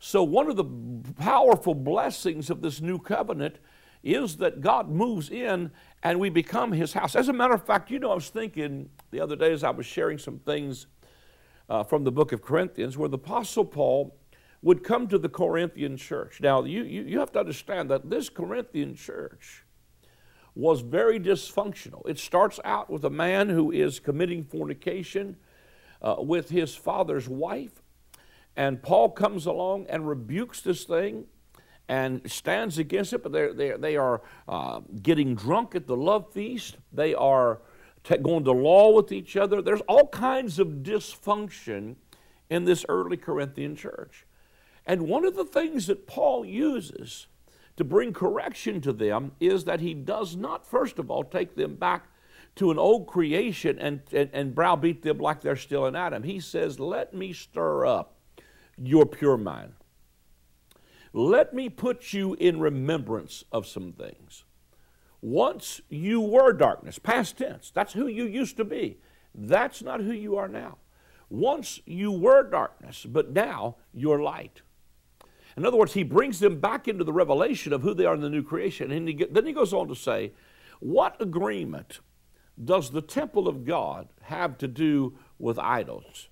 So, 0.00 0.22
one 0.22 0.48
of 0.48 0.56
the 0.56 0.64
powerful 1.16 1.74
blessings 1.74 2.50
of 2.50 2.60
this 2.60 2.80
new 2.80 2.98
covenant 2.98 3.58
is 4.02 4.36
that 4.36 4.60
God 4.60 4.88
moves 4.88 5.30
in 5.30 5.70
and 6.02 6.20
we 6.20 6.28
become 6.28 6.72
His 6.72 6.92
house. 6.92 7.16
As 7.16 7.28
a 7.28 7.32
matter 7.32 7.54
of 7.54 7.64
fact, 7.64 7.90
you 7.90 7.98
know, 7.98 8.10
I 8.10 8.14
was 8.14 8.30
thinking 8.30 8.90
the 9.10 9.20
other 9.20 9.36
day 9.36 9.52
as 9.52 9.64
I 9.64 9.70
was 9.70 9.86
sharing 9.86 10.18
some 10.18 10.38
things 10.40 10.86
uh, 11.68 11.84
from 11.84 12.04
the 12.04 12.12
book 12.12 12.32
of 12.32 12.42
Corinthians 12.42 12.96
where 12.96 13.08
the 13.08 13.18
Apostle 13.18 13.64
Paul 13.64 14.16
would 14.62 14.82
come 14.82 15.06
to 15.08 15.18
the 15.18 15.28
Corinthian 15.28 15.96
church. 15.96 16.40
Now, 16.40 16.64
you, 16.64 16.82
you, 16.82 17.02
you 17.02 17.18
have 17.20 17.32
to 17.32 17.40
understand 17.40 17.90
that 17.90 18.10
this 18.10 18.28
Corinthian 18.28 18.94
church 18.96 19.64
was 20.54 20.80
very 20.80 21.20
dysfunctional. 21.20 22.08
It 22.08 22.18
starts 22.18 22.58
out 22.64 22.90
with 22.90 23.04
a 23.04 23.10
man 23.10 23.48
who 23.48 23.70
is 23.70 24.00
committing 24.00 24.44
fornication 24.44 25.36
uh, 26.02 26.16
with 26.18 26.50
his 26.50 26.74
father's 26.74 27.28
wife, 27.28 27.82
and 28.56 28.82
Paul 28.82 29.10
comes 29.10 29.46
along 29.46 29.86
and 29.88 30.08
rebukes 30.08 30.60
this 30.60 30.82
thing 30.82 31.26
and 31.88 32.28
stands 32.30 32.78
against 32.78 33.12
it, 33.12 33.22
but 33.22 33.32
they're, 33.32 33.54
they're, 33.54 33.78
they 33.78 33.96
are 33.96 34.20
uh, 34.48 34.80
getting 35.00 35.34
drunk 35.36 35.74
at 35.74 35.86
the 35.86 35.96
love 35.96 36.32
feast. 36.32 36.76
They 36.92 37.14
are 37.14 37.60
going 38.16 38.44
to 38.44 38.52
law 38.52 38.92
with 38.92 39.12
each 39.12 39.36
other. 39.36 39.60
There's 39.60 39.82
all 39.82 40.08
kinds 40.08 40.58
of 40.58 40.82
dysfunction 40.82 41.96
in 42.50 42.64
this 42.64 42.84
early 42.88 43.16
Corinthian 43.16 43.76
church. 43.76 44.26
And 44.86 45.02
one 45.02 45.26
of 45.26 45.36
the 45.36 45.44
things 45.44 45.86
that 45.86 46.06
Paul 46.06 46.44
uses 46.44 47.26
to 47.76 47.84
bring 47.84 48.12
correction 48.12 48.80
to 48.80 48.92
them 48.92 49.32
is 49.38 49.64
that 49.64 49.80
he 49.80 49.94
does 49.94 50.34
not, 50.34 50.66
first 50.66 50.98
of 50.98 51.10
all, 51.10 51.22
take 51.22 51.54
them 51.54 51.74
back 51.74 52.06
to 52.56 52.70
an 52.70 52.78
old 52.78 53.06
creation 53.06 53.78
and, 53.78 54.00
and, 54.12 54.30
and 54.32 54.54
browbeat 54.54 55.02
them 55.02 55.18
like 55.18 55.42
they're 55.42 55.54
still 55.54 55.86
in 55.86 55.94
Adam. 55.94 56.22
He 56.22 56.40
says, 56.40 56.80
Let 56.80 57.14
me 57.14 57.32
stir 57.32 57.86
up 57.86 58.16
your 58.76 59.06
pure 59.06 59.36
mind. 59.36 59.74
Let 61.12 61.54
me 61.54 61.68
put 61.68 62.12
you 62.12 62.34
in 62.34 62.58
remembrance 62.58 63.44
of 63.52 63.66
some 63.66 63.92
things. 63.92 64.44
Once 65.20 65.80
you 65.88 66.20
were 66.20 66.52
darkness, 66.52 66.98
past 66.98 67.38
tense, 67.38 67.70
that's 67.70 67.92
who 67.92 68.06
you 68.06 68.24
used 68.24 68.56
to 68.56 68.64
be. 68.64 68.98
That's 69.34 69.82
not 69.82 70.00
who 70.00 70.12
you 70.12 70.36
are 70.36 70.48
now. 70.48 70.78
Once 71.28 71.80
you 71.84 72.10
were 72.10 72.42
darkness, 72.42 73.04
but 73.04 73.32
now 73.32 73.76
you're 73.92 74.22
light. 74.22 74.62
In 75.56 75.66
other 75.66 75.76
words, 75.76 75.92
he 75.92 76.04
brings 76.04 76.38
them 76.38 76.60
back 76.60 76.86
into 76.86 77.04
the 77.04 77.12
revelation 77.12 77.72
of 77.72 77.82
who 77.82 77.92
they 77.92 78.04
are 78.04 78.14
in 78.14 78.20
the 78.20 78.30
new 78.30 78.44
creation. 78.44 78.92
And 78.92 79.08
he, 79.08 79.26
then 79.28 79.44
he 79.44 79.52
goes 79.52 79.72
on 79.72 79.88
to 79.88 79.94
say, 79.94 80.32
What 80.78 81.20
agreement 81.20 81.98
does 82.64 82.90
the 82.90 83.02
temple 83.02 83.48
of 83.48 83.64
God 83.64 84.08
have 84.22 84.56
to 84.58 84.68
do 84.68 85.18
with 85.38 85.58
idols? 85.58 86.28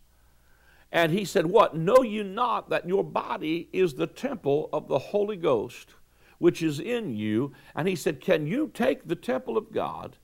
And 0.93 1.13
he 1.13 1.25
said, 1.25 1.47
What? 1.47 1.77
Know 1.77 2.03
you 2.03 2.23
not 2.23 2.71
that 2.71 2.89
your 2.89 3.03
body 3.03 3.69
is 3.73 3.95
the 3.95 4.07
temple 4.07 4.69
of 4.73 4.87
the 4.87 4.99
Holy 4.99 5.37
Ghost, 5.37 5.95
which 6.39 6.63
is 6.63 6.81
in 6.81 7.15
you? 7.15 7.53
And 7.75 7.89
he 7.89 7.97
said, 7.97 8.21
Can 8.21 8.47
you 8.47 8.71
take 8.73 9.07
the 9.07 9.17
temple 9.17 9.57
of 9.57 9.73
God 9.73 10.17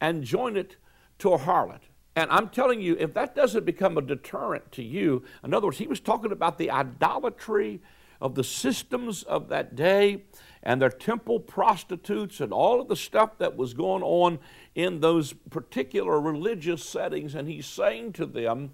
and 0.00 0.24
join 0.24 0.56
it 0.56 0.76
to 1.18 1.32
a 1.32 1.38
harlot? 1.38 1.80
And 2.16 2.30
I'm 2.30 2.48
telling 2.48 2.80
you, 2.80 2.96
if 2.98 3.14
that 3.14 3.34
doesn't 3.34 3.64
become 3.64 3.96
a 3.96 4.02
deterrent 4.02 4.72
to 4.72 4.82
you, 4.82 5.22
in 5.44 5.54
other 5.54 5.66
words, 5.66 5.78
he 5.78 5.86
was 5.86 6.00
talking 6.00 6.32
about 6.32 6.58
the 6.58 6.70
idolatry 6.70 7.80
of 8.20 8.34
the 8.34 8.44
systems 8.44 9.22
of 9.22 9.48
that 9.48 9.74
day 9.74 10.24
and 10.62 10.82
their 10.82 10.90
temple 10.90 11.40
prostitutes 11.40 12.40
and 12.40 12.52
all 12.52 12.80
of 12.80 12.88
the 12.88 12.96
stuff 12.96 13.38
that 13.38 13.56
was 13.56 13.72
going 13.72 14.02
on 14.02 14.38
in 14.74 15.00
those 15.00 15.32
particular 15.32 16.20
religious 16.20 16.84
settings. 16.84 17.34
And 17.34 17.48
he's 17.48 17.66
saying 17.66 18.12
to 18.14 18.26
them, 18.26 18.72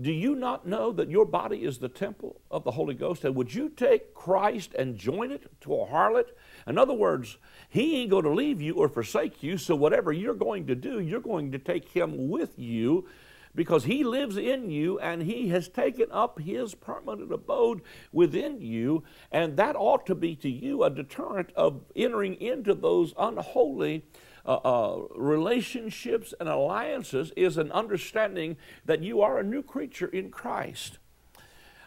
do 0.00 0.12
you 0.12 0.34
not 0.34 0.66
know 0.66 0.92
that 0.92 1.10
your 1.10 1.26
body 1.26 1.64
is 1.64 1.78
the 1.78 1.88
temple 1.88 2.40
of 2.50 2.64
the 2.64 2.70
Holy 2.70 2.94
Ghost? 2.94 3.24
And 3.24 3.34
would 3.34 3.52
you 3.52 3.68
take 3.68 4.14
Christ 4.14 4.72
and 4.74 4.96
join 4.96 5.30
it 5.30 5.50
to 5.62 5.74
a 5.74 5.86
harlot? 5.86 6.30
In 6.66 6.78
other 6.78 6.94
words, 6.94 7.38
he 7.68 8.00
ain't 8.00 8.10
going 8.10 8.24
to 8.24 8.30
leave 8.30 8.62
you 8.62 8.74
or 8.74 8.88
forsake 8.88 9.42
you, 9.42 9.58
so 9.58 9.74
whatever 9.74 10.12
you're 10.12 10.34
going 10.34 10.66
to 10.68 10.74
do, 10.74 11.00
you're 11.00 11.20
going 11.20 11.52
to 11.52 11.58
take 11.58 11.90
him 11.90 12.28
with 12.28 12.58
you 12.58 13.06
because 13.54 13.84
he 13.84 14.04
lives 14.04 14.36
in 14.36 14.70
you 14.70 14.98
and 15.00 15.22
he 15.22 15.48
has 15.48 15.68
taken 15.68 16.06
up 16.12 16.38
his 16.38 16.74
permanent 16.74 17.32
abode 17.32 17.82
within 18.12 18.60
you, 18.60 19.02
and 19.32 19.56
that 19.56 19.76
ought 19.76 20.06
to 20.06 20.14
be 20.14 20.36
to 20.36 20.48
you 20.48 20.84
a 20.84 20.90
deterrent 20.90 21.50
of 21.56 21.82
entering 21.96 22.40
into 22.40 22.74
those 22.74 23.12
unholy 23.18 24.04
uh, 24.46 24.54
uh, 24.56 25.02
relationships 25.16 26.32
and 26.40 26.48
alliances 26.48 27.32
is 27.36 27.58
an 27.58 27.70
understanding 27.72 28.56
that 28.84 29.02
you 29.02 29.20
are 29.20 29.38
a 29.38 29.42
new 29.42 29.62
creature 29.62 30.06
in 30.06 30.30
Christ. 30.30 30.98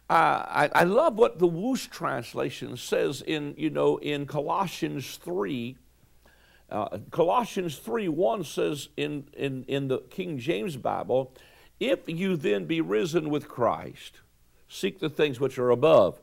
Uh, 0.10 0.14
I, 0.14 0.70
I, 0.76 0.84
love 0.84 1.16
what 1.16 1.40
the 1.40 1.48
Wuest 1.48 1.90
translation 1.90 2.76
says 2.76 3.24
in, 3.26 3.56
you 3.58 3.70
know, 3.70 3.98
in 3.98 4.26
Colossians 4.26 5.16
3. 5.16 5.78
Uh, 6.70 6.98
Colossians 7.10 7.78
3 7.78 8.10
1 8.10 8.44
says 8.44 8.90
in, 8.98 9.28
in, 9.34 9.64
in 9.68 9.88
the 9.88 10.00
King 10.10 10.38
James 10.38 10.76
Bible, 10.76 11.34
if 11.80 12.08
you 12.08 12.36
then 12.36 12.66
be 12.66 12.82
risen 12.82 13.30
with 13.30 13.48
Christ, 13.48 14.20
seek 14.68 15.00
the 15.00 15.10
things 15.10 15.40
which 15.40 15.58
are 15.58 15.70
above. 15.70 16.20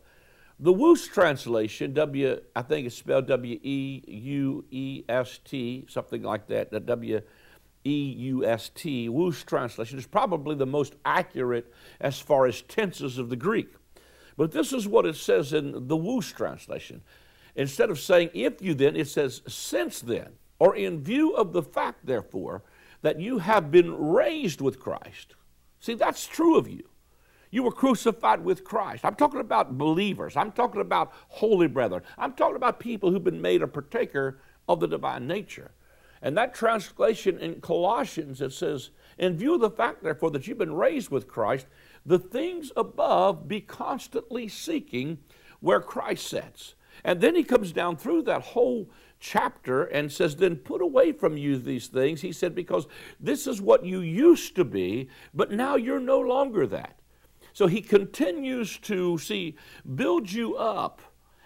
The 0.63 0.75
Wuest 0.75 1.15
translation, 1.15 1.95
W, 1.95 2.39
I 2.55 2.61
think 2.61 2.87
it's 2.87 2.95
spelled 2.95 3.27
W 3.29 3.59
E 3.63 4.03
U 4.07 4.67
E 4.71 5.05
S 5.09 5.41
T, 5.43 5.87
something 5.89 6.23
like 6.23 6.49
that, 6.49 6.71
the 6.71 6.81
W 6.81 7.23
E 7.87 8.15
U 8.19 8.45
S 8.45 8.71
T, 8.75 9.09
Wuest 9.09 9.47
translation 9.47 9.99
is 9.99 10.07
probably 10.07 10.55
the 10.55 10.67
most 10.67 10.97
accurate 11.07 11.73
as 11.99 12.21
far 12.21 12.45
as 12.45 12.61
tenses 12.61 13.17
of 13.17 13.31
the 13.31 13.37
Greek. 13.37 13.73
But 14.37 14.53
this 14.53 14.75
is 14.75 14.87
what 14.87 15.07
it 15.07 15.17
says 15.17 15.55
in 15.55 15.89
the 15.89 15.97
Wuest 15.97 16.37
translation. 16.37 17.01
Instead 17.57 17.89
of 17.89 17.99
saying 17.99 18.29
if 18.35 18.61
you 18.61 18.75
then, 18.75 18.97
it 18.97 19.09
says 19.09 19.41
since 19.49 20.01
then, 20.01 20.33
or 20.59 20.77
in 20.77 21.03
view 21.03 21.33
of 21.37 21.55
the 21.55 21.63
fact, 21.63 22.05
therefore, 22.05 22.65
that 23.01 23.19
you 23.19 23.39
have 23.39 23.71
been 23.71 23.95
raised 23.99 24.61
with 24.61 24.79
Christ. 24.79 25.37
See, 25.79 25.95
that's 25.95 26.27
true 26.27 26.59
of 26.59 26.69
you. 26.69 26.90
You 27.51 27.65
were 27.65 27.73
crucified 27.73 28.45
with 28.45 28.65
Christ. 28.65 29.05
I'm 29.05 29.17
talking 29.17 29.41
about 29.41 29.77
believers. 29.77 30.37
I'm 30.37 30.53
talking 30.53 30.81
about 30.81 31.13
holy 31.29 31.67
brethren. 31.67 32.03
I'm 32.17 32.33
talking 32.33 32.57
about 32.57 32.79
people 32.79 33.11
who've 33.11 33.25
been 33.25 33.43
made 33.43 33.63
a 33.63 33.67
partaker 33.67 34.41
of 34.69 34.81
the 34.81 34.87
divine 34.87 35.27
nature. 35.27 35.73
And 36.23 36.37
that 36.37 36.55
translation 36.55 37.39
in 37.39 37.61
Colossians, 37.61 38.41
it 38.41 38.53
says, 38.53 38.91
In 39.19 39.37
view 39.37 39.55
of 39.55 39.61
the 39.61 39.71
fact, 39.71 40.03
therefore, 40.03 40.31
that 40.33 40.47
you've 40.47 40.59
been 40.59 40.75
raised 40.75 41.11
with 41.11 41.27
Christ, 41.27 41.67
the 42.05 42.19
things 42.19 42.71
above 42.77 43.49
be 43.49 43.61
constantly 43.61 44.47
seeking 44.47 45.19
where 45.61 45.81
Christ 45.81 46.27
sits. 46.27 46.75
And 47.05 47.21
then 47.21 47.35
he 47.35 47.45
comes 47.45 47.73
down 47.73 47.97
through 47.97 48.23
that 48.23 48.43
whole 48.43 48.91
chapter 49.19 49.85
and 49.85 50.13
says, 50.13 50.37
Then 50.37 50.57
put 50.57 50.83
away 50.83 51.13
from 51.13 51.39
you 51.39 51.59
these 51.59 51.87
things. 51.87 52.21
He 52.21 52.33
said, 52.33 52.55
Because 52.55 52.87
this 53.19 53.47
is 53.47 53.61
what 53.61 53.85
you 53.85 54.01
used 54.01 54.55
to 54.57 54.65
be, 54.65 55.09
but 55.33 55.51
now 55.51 55.77
you're 55.77 56.01
no 56.01 56.21
longer 56.21 56.67
that. 56.67 57.00
So 57.61 57.67
he 57.67 57.83
continues 57.83 58.79
to 58.79 59.19
see, 59.19 59.55
build 59.95 60.33
you 60.33 60.57
up 60.57 61.03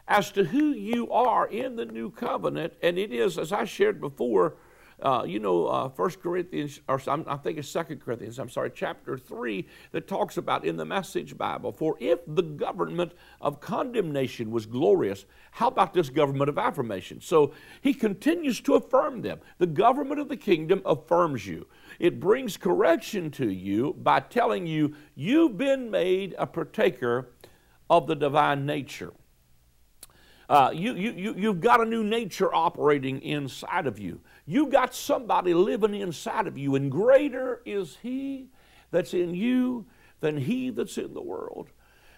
as 0.07 0.31
to 0.31 0.45
who 0.45 0.67
you 0.67 1.11
are 1.11 1.49
in 1.49 1.75
the 1.75 1.87
new 1.87 2.09
covenant. 2.13 2.75
And 2.85 3.01
it 3.01 3.13
is, 3.13 3.37
as 3.37 3.51
I 3.51 3.65
shared 3.65 4.01
before, 4.01 4.55
uh, 5.03 5.25
you 5.27 5.41
know, 5.41 5.67
uh, 5.67 5.89
1 5.89 6.11
Corinthians, 6.23 6.79
or 6.87 7.01
I 7.09 7.37
think 7.39 7.59
it's 7.59 7.73
2 7.73 7.97
Corinthians, 7.97 8.39
I'm 8.39 8.49
sorry, 8.49 8.71
chapter 8.73 9.19
3, 9.19 9.67
that 9.91 10.07
talks 10.07 10.37
about 10.37 10.65
in 10.65 10.77
the 10.77 10.85
Message 10.85 11.37
Bible, 11.37 11.73
for 11.73 11.97
if 11.99 12.21
the 12.29 12.43
government 12.43 13.11
of 13.41 13.61
condemnation 13.61 14.53
was 14.53 14.67
glorious, 14.67 15.25
how 15.51 15.67
about 15.67 15.95
this 15.95 16.11
government 16.11 16.49
of 16.49 16.59
affirmation? 16.59 17.21
So 17.21 17.55
he 17.81 17.93
continues 17.93 18.61
to 18.61 18.75
affirm 18.75 19.23
them. 19.23 19.41
The 19.59 19.67
government 19.67 20.21
of 20.21 20.29
the 20.29 20.37
kingdom 20.37 20.81
affirms 20.87 21.45
you. 21.45 21.67
It 21.99 22.21
brings 22.21 22.57
correction 22.57 23.31
to 23.33 23.51
you 23.51 23.95
by 23.95 24.21
telling 24.21 24.67
you 24.67 24.95
you've 25.15 25.57
been 25.57 25.91
made 25.91 26.35
a 26.39 26.47
partaker 26.47 27.31
of 27.89 28.07
the 28.07 28.15
divine 28.15 28.67
nature. 28.67 29.13
Uh, 30.49 30.71
you, 30.75 30.95
you, 30.95 31.13
you, 31.13 31.35
you've 31.37 31.61
got 31.61 31.81
a 31.81 31.85
new 31.85 32.05
nature 32.05 32.55
operating 32.55 33.23
inside 33.23 33.87
of 33.87 33.99
you. 33.99 34.21
You've 34.45 34.71
got 34.71 34.95
somebody 34.95 35.55
living 35.55 35.95
inside 35.95 36.47
of 36.47 36.59
you, 36.59 36.75
and 36.75 36.91
greater 36.91 37.63
is 37.65 37.99
He 38.03 38.51
that's 38.91 39.15
in 39.15 39.35
you 39.35 39.87
than 40.21 40.37
He 40.37 40.71
that's 40.71 40.99
in 40.99 41.15
the 41.15 41.23
world. 41.23 41.71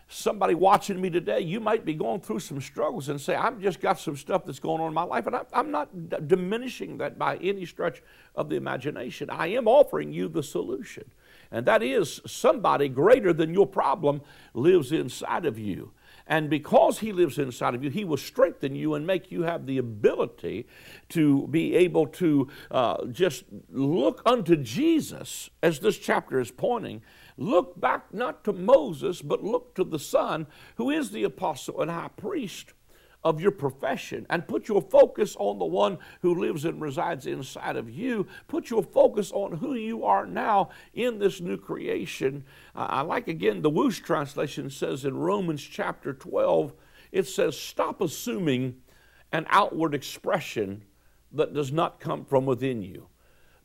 Somebody 0.09 0.55
watching 0.55 1.01
me 1.01 1.11
today, 1.11 1.41
you 1.41 1.59
might 1.59 1.85
be 1.85 1.93
going 1.93 2.21
through 2.21 2.39
some 2.39 2.61
struggles 2.61 3.09
and 3.09 3.21
say, 3.21 3.35
I've 3.35 3.61
just 3.61 3.81
got 3.81 3.99
some 3.99 4.17
stuff 4.17 4.45
that's 4.45 4.61
going 4.61 4.81
on 4.81 4.89
in 4.89 4.95
my 4.95 5.03
life. 5.03 5.27
And 5.27 5.37
I'm 5.53 5.73
not 5.73 6.09
d- 6.09 6.17
diminishing 6.25 6.99
that 6.99 7.19
by 7.19 7.39
any 7.39 7.67
stretch 7.67 8.03
of 8.37 8.49
the 8.49 8.55
imagination. 8.55 9.31
I 9.31 9.49
am 9.49 9.67
offering 9.67 10.13
you 10.13 10.29
the 10.29 10.45
solution. 10.45 11.11
And 11.51 11.67
that 11.67 11.83
is 11.83 12.21
somebody 12.25 12.89
greater 12.89 13.33
than 13.33 13.53
your 13.53 13.67
problem 13.67 14.23
lives 14.55 14.93
inside 14.93 15.45
of 15.45 15.59
you. 15.59 15.91
And 16.27 16.51
because 16.51 16.99
He 16.99 17.13
lives 17.13 17.39
inside 17.39 17.75
of 17.75 17.85
you, 17.85 17.91
He 17.91 18.05
will 18.05 18.17
strengthen 18.17 18.75
you 18.75 18.95
and 18.95 19.07
make 19.07 19.31
you 19.31 19.43
have 19.43 19.67
the 19.67 19.79
ability 19.79 20.67
to 21.11 21.47
be 21.49 21.75
able 21.77 22.07
to 22.07 22.49
uh, 22.71 23.07
just 23.07 23.45
look 23.71 24.23
unto 24.27 24.57
Jesus, 24.57 25.51
as 25.63 25.81
this 25.81 25.99
chapter 25.99 26.41
is 26.41 26.51
pointing. 26.51 27.03
Look 27.37 27.81
back 27.81 28.13
not 28.13 28.45
to 28.45 28.53
Moses, 28.53 29.23
but 29.23 29.45
look 29.45 29.75
to 29.75 29.85
the 29.85 29.99
Son, 29.99 30.47
who 30.77 30.91
is 30.91 31.11
the 31.11 31.25
apostle 31.25 31.81
and 31.81 31.91
high 31.91 32.11
priest 32.17 32.73
of 33.25 33.41
your 33.41 33.51
profession 33.51 34.27
and 34.31 34.47
put 34.47 34.69
your 34.69 34.81
focus 34.81 35.37
on 35.39 35.59
the 35.59 35.65
one 35.65 35.99
who 36.23 36.35
lives 36.35 36.65
and 36.65 36.81
resides 36.81 37.27
inside 37.27 37.77
of 37.77 37.91
you. 37.91 38.27
Put 38.49 38.71
your 38.71 38.83
focus 38.83 39.33
on 39.33 39.59
who 39.59 39.75
you 39.75 40.05
are 40.05 40.27
now 40.27 40.71
in 40.95 41.19
this 41.19 41.41
new 41.41 41.57
creation. 41.57 42.45
I 42.75 43.03
like 43.03 43.29
again 43.29 43.63
the 43.63 43.71
Wuest 43.71 44.05
translation 44.05 44.71
says 44.71 45.05
in 45.05 45.17
Romans 45.17 45.63
chapter 45.63 46.13
12, 46.13 46.73
it 47.13 47.27
says, 47.27 47.59
Stop 47.59 48.01
assuming 48.01 48.77
an 49.33 49.47
outward 49.49 49.95
expression 49.95 50.85
that 51.33 51.53
does 51.53 51.73
not 51.73 52.01
come 52.01 52.25
from 52.25 52.47
within 52.47 52.83
you 52.83 53.09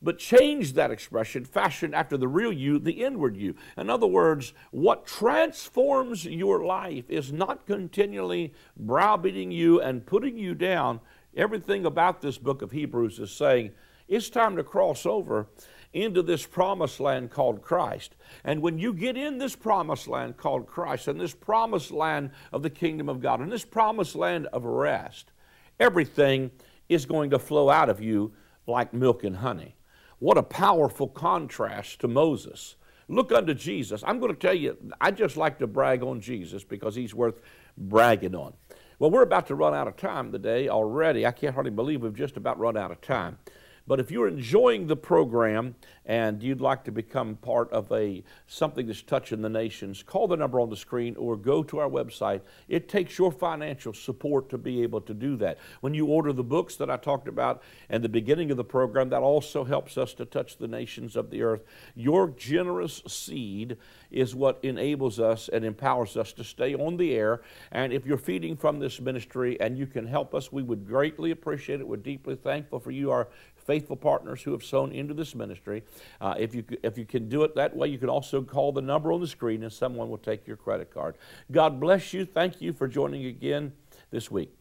but 0.02 0.18
change 0.18 0.72
that 0.72 0.90
expression, 0.90 1.44
fashion 1.44 1.94
after 1.94 2.16
the 2.16 2.28
real 2.28 2.52
you, 2.52 2.78
the 2.78 3.04
inward 3.04 3.36
you. 3.36 3.54
In 3.76 3.88
other 3.88 4.06
words, 4.06 4.52
what 4.70 5.06
transforms 5.06 6.24
your 6.24 6.64
life 6.64 7.08
is 7.08 7.32
not 7.32 7.66
continually 7.66 8.52
browbeating 8.76 9.50
you 9.52 9.80
and 9.80 10.04
putting 10.04 10.36
you 10.36 10.54
down. 10.54 11.00
Everything 11.36 11.86
about 11.86 12.20
this 12.20 12.38
book 12.38 12.62
of 12.62 12.72
Hebrews 12.72 13.18
is 13.18 13.30
saying 13.30 13.70
it's 14.08 14.28
time 14.28 14.56
to 14.56 14.64
cross 14.64 15.06
over 15.06 15.46
into 15.92 16.22
this 16.22 16.46
promised 16.46 17.00
land 17.00 17.30
called 17.30 17.62
Christ. 17.62 18.16
And 18.44 18.62
when 18.62 18.78
you 18.78 18.92
get 18.94 19.16
in 19.16 19.38
this 19.38 19.54
promised 19.54 20.08
land 20.08 20.36
called 20.36 20.66
Christ, 20.66 21.08
and 21.08 21.20
this 21.20 21.34
promised 21.34 21.90
land 21.90 22.30
of 22.52 22.62
the 22.62 22.70
kingdom 22.70 23.08
of 23.08 23.20
God, 23.20 23.40
and 23.40 23.52
this 23.52 23.64
promised 23.64 24.14
land 24.14 24.46
of 24.52 24.64
rest, 24.64 25.32
everything 25.78 26.50
is 26.88 27.06
going 27.06 27.30
to 27.30 27.38
flow 27.38 27.68
out 27.68 27.88
of 27.88 28.00
you 28.00 28.32
like 28.66 28.92
milk 28.92 29.24
and 29.24 29.36
honey. 29.36 29.76
What 30.22 30.38
a 30.38 30.44
powerful 30.44 31.08
contrast 31.08 31.98
to 32.02 32.06
Moses. 32.06 32.76
Look 33.08 33.32
unto 33.32 33.54
Jesus. 33.54 34.04
I'm 34.06 34.20
going 34.20 34.32
to 34.32 34.38
tell 34.38 34.54
you, 34.54 34.78
I 35.00 35.10
just 35.10 35.36
like 35.36 35.58
to 35.58 35.66
brag 35.66 36.04
on 36.04 36.20
Jesus 36.20 36.62
because 36.62 36.94
he's 36.94 37.12
worth 37.12 37.40
bragging 37.76 38.36
on. 38.36 38.52
Well, 39.00 39.10
we're 39.10 39.24
about 39.24 39.48
to 39.48 39.56
run 39.56 39.74
out 39.74 39.88
of 39.88 39.96
time 39.96 40.30
today 40.30 40.68
already. 40.68 41.26
I 41.26 41.32
can't 41.32 41.54
hardly 41.54 41.72
believe 41.72 42.02
we've 42.02 42.14
just 42.14 42.36
about 42.36 42.56
run 42.60 42.76
out 42.76 42.92
of 42.92 43.00
time. 43.00 43.38
But 43.86 44.00
if 44.00 44.10
you're 44.10 44.28
enjoying 44.28 44.86
the 44.86 44.96
program 44.96 45.74
and 46.06 46.42
you'd 46.42 46.60
like 46.60 46.84
to 46.84 46.92
become 46.92 47.36
part 47.36 47.70
of 47.72 47.90
a 47.92 48.22
something 48.46 48.86
that's 48.86 49.02
touching 49.02 49.42
the 49.42 49.48
nations, 49.48 50.02
call 50.02 50.28
the 50.28 50.36
number 50.36 50.60
on 50.60 50.70
the 50.70 50.76
screen 50.76 51.16
or 51.16 51.36
go 51.36 51.62
to 51.64 51.78
our 51.78 51.88
website. 51.88 52.42
It 52.68 52.88
takes 52.88 53.18
your 53.18 53.32
financial 53.32 53.92
support 53.92 54.48
to 54.50 54.58
be 54.58 54.82
able 54.82 55.00
to 55.02 55.14
do 55.14 55.36
that. 55.36 55.58
When 55.80 55.94
you 55.94 56.06
order 56.06 56.32
the 56.32 56.44
books 56.44 56.76
that 56.76 56.90
I 56.90 56.96
talked 56.96 57.28
about 57.28 57.62
at 57.90 58.02
the 58.02 58.08
beginning 58.08 58.50
of 58.50 58.56
the 58.56 58.64
program, 58.64 59.08
that 59.10 59.22
also 59.22 59.64
helps 59.64 59.98
us 59.98 60.14
to 60.14 60.24
touch 60.24 60.58
the 60.58 60.68
nations 60.68 61.16
of 61.16 61.30
the 61.30 61.42
earth. 61.42 61.62
Your 61.94 62.28
generous 62.28 63.02
seed 63.06 63.76
is 64.10 64.34
what 64.34 64.58
enables 64.62 65.18
us 65.18 65.48
and 65.48 65.64
empowers 65.64 66.16
us 66.16 66.32
to 66.34 66.44
stay 66.44 66.74
on 66.74 66.96
the 66.96 67.14
air. 67.14 67.42
And 67.70 67.92
if 67.92 68.06
you're 68.06 68.18
feeding 68.18 68.56
from 68.56 68.78
this 68.78 69.00
ministry 69.00 69.58
and 69.60 69.78
you 69.78 69.86
can 69.86 70.06
help 70.06 70.34
us, 70.34 70.52
we 70.52 70.62
would 70.62 70.86
greatly 70.86 71.30
appreciate 71.30 71.80
it. 71.80 71.88
We're 71.88 71.96
deeply 71.96 72.36
thankful 72.36 72.80
for 72.80 72.90
you, 72.90 73.10
our 73.10 73.28
faithful 73.62 73.96
partners 73.96 74.42
who 74.42 74.52
have 74.52 74.64
sown 74.64 74.92
into 74.92 75.14
this 75.14 75.34
ministry. 75.34 75.82
Uh, 76.20 76.34
if, 76.38 76.54
you, 76.54 76.64
if 76.82 76.98
you 76.98 77.04
can 77.04 77.28
do 77.28 77.44
it 77.44 77.54
that 77.54 77.76
way, 77.76 77.88
you 77.88 77.98
can 77.98 78.08
also 78.08 78.42
call 78.42 78.72
the 78.72 78.82
number 78.82 79.12
on 79.12 79.20
the 79.20 79.26
screen 79.26 79.62
and 79.62 79.72
someone 79.72 80.08
will 80.10 80.18
take 80.18 80.46
your 80.46 80.56
credit 80.56 80.92
card. 80.92 81.16
God 81.50 81.80
bless 81.80 82.12
you. 82.12 82.24
Thank 82.24 82.60
you 82.60 82.72
for 82.72 82.88
joining 82.88 83.26
again 83.26 83.72
this 84.10 84.30
week. 84.30 84.52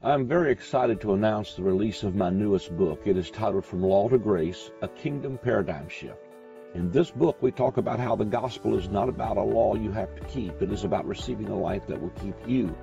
I'm 0.00 0.28
very 0.28 0.52
excited 0.52 1.00
to 1.00 1.14
announce 1.14 1.54
the 1.54 1.62
release 1.62 2.04
of 2.04 2.14
my 2.14 2.30
newest 2.30 2.76
book. 2.76 3.02
It 3.04 3.16
is 3.16 3.32
titled 3.32 3.64
From 3.64 3.82
Law 3.82 4.08
to 4.08 4.18
Grace 4.18 4.70
A 4.80 4.86
Kingdom 4.86 5.38
Paradigm 5.38 5.88
Shift. 5.88 6.18
In 6.74 6.92
this 6.92 7.10
book, 7.10 7.36
we 7.40 7.50
talk 7.50 7.78
about 7.78 7.98
how 7.98 8.14
the 8.14 8.24
gospel 8.24 8.78
is 8.78 8.88
not 8.88 9.08
about 9.08 9.38
a 9.38 9.42
law 9.42 9.74
you 9.74 9.90
have 9.90 10.14
to 10.14 10.24
keep, 10.26 10.62
it 10.62 10.70
is 10.70 10.84
about 10.84 11.04
receiving 11.06 11.48
a 11.48 11.58
life 11.58 11.86
that 11.88 12.00
will 12.00 12.10
keep 12.10 12.36
you 12.46 12.76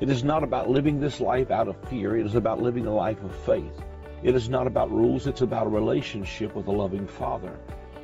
it 0.00 0.10
is 0.10 0.24
not 0.24 0.42
about 0.42 0.68
living 0.68 1.00
this 1.00 1.20
life 1.20 1.50
out 1.50 1.68
of 1.68 1.76
fear. 1.88 2.16
It 2.16 2.26
is 2.26 2.34
about 2.34 2.60
living 2.60 2.86
a 2.86 2.94
life 2.94 3.22
of 3.22 3.34
faith. 3.44 3.80
It 4.22 4.34
is 4.34 4.48
not 4.48 4.66
about 4.66 4.90
rules. 4.90 5.26
It's 5.26 5.42
about 5.42 5.66
a 5.66 5.70
relationship 5.70 6.54
with 6.54 6.66
a 6.66 6.72
loving 6.72 7.06
Father. 7.06 7.58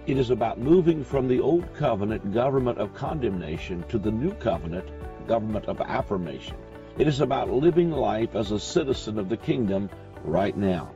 It 0.06 0.16
is 0.16 0.30
about 0.30 0.58
moving 0.58 1.04
from 1.04 1.28
the 1.28 1.40
old 1.40 1.74
covenant 1.74 2.32
government 2.32 2.78
of 2.78 2.94
condemnation 2.94 3.84
to 3.88 3.98
the 3.98 4.10
new 4.10 4.32
covenant 4.34 4.88
government 5.26 5.66
of 5.66 5.80
affirmation. 5.80 6.56
It 6.98 7.06
is 7.06 7.20
about 7.20 7.50
living 7.50 7.90
life 7.90 8.34
as 8.34 8.50
a 8.50 8.58
citizen 8.58 9.18
of 9.18 9.28
the 9.28 9.36
kingdom 9.36 9.90
right 10.24 10.56
now. 10.56 10.92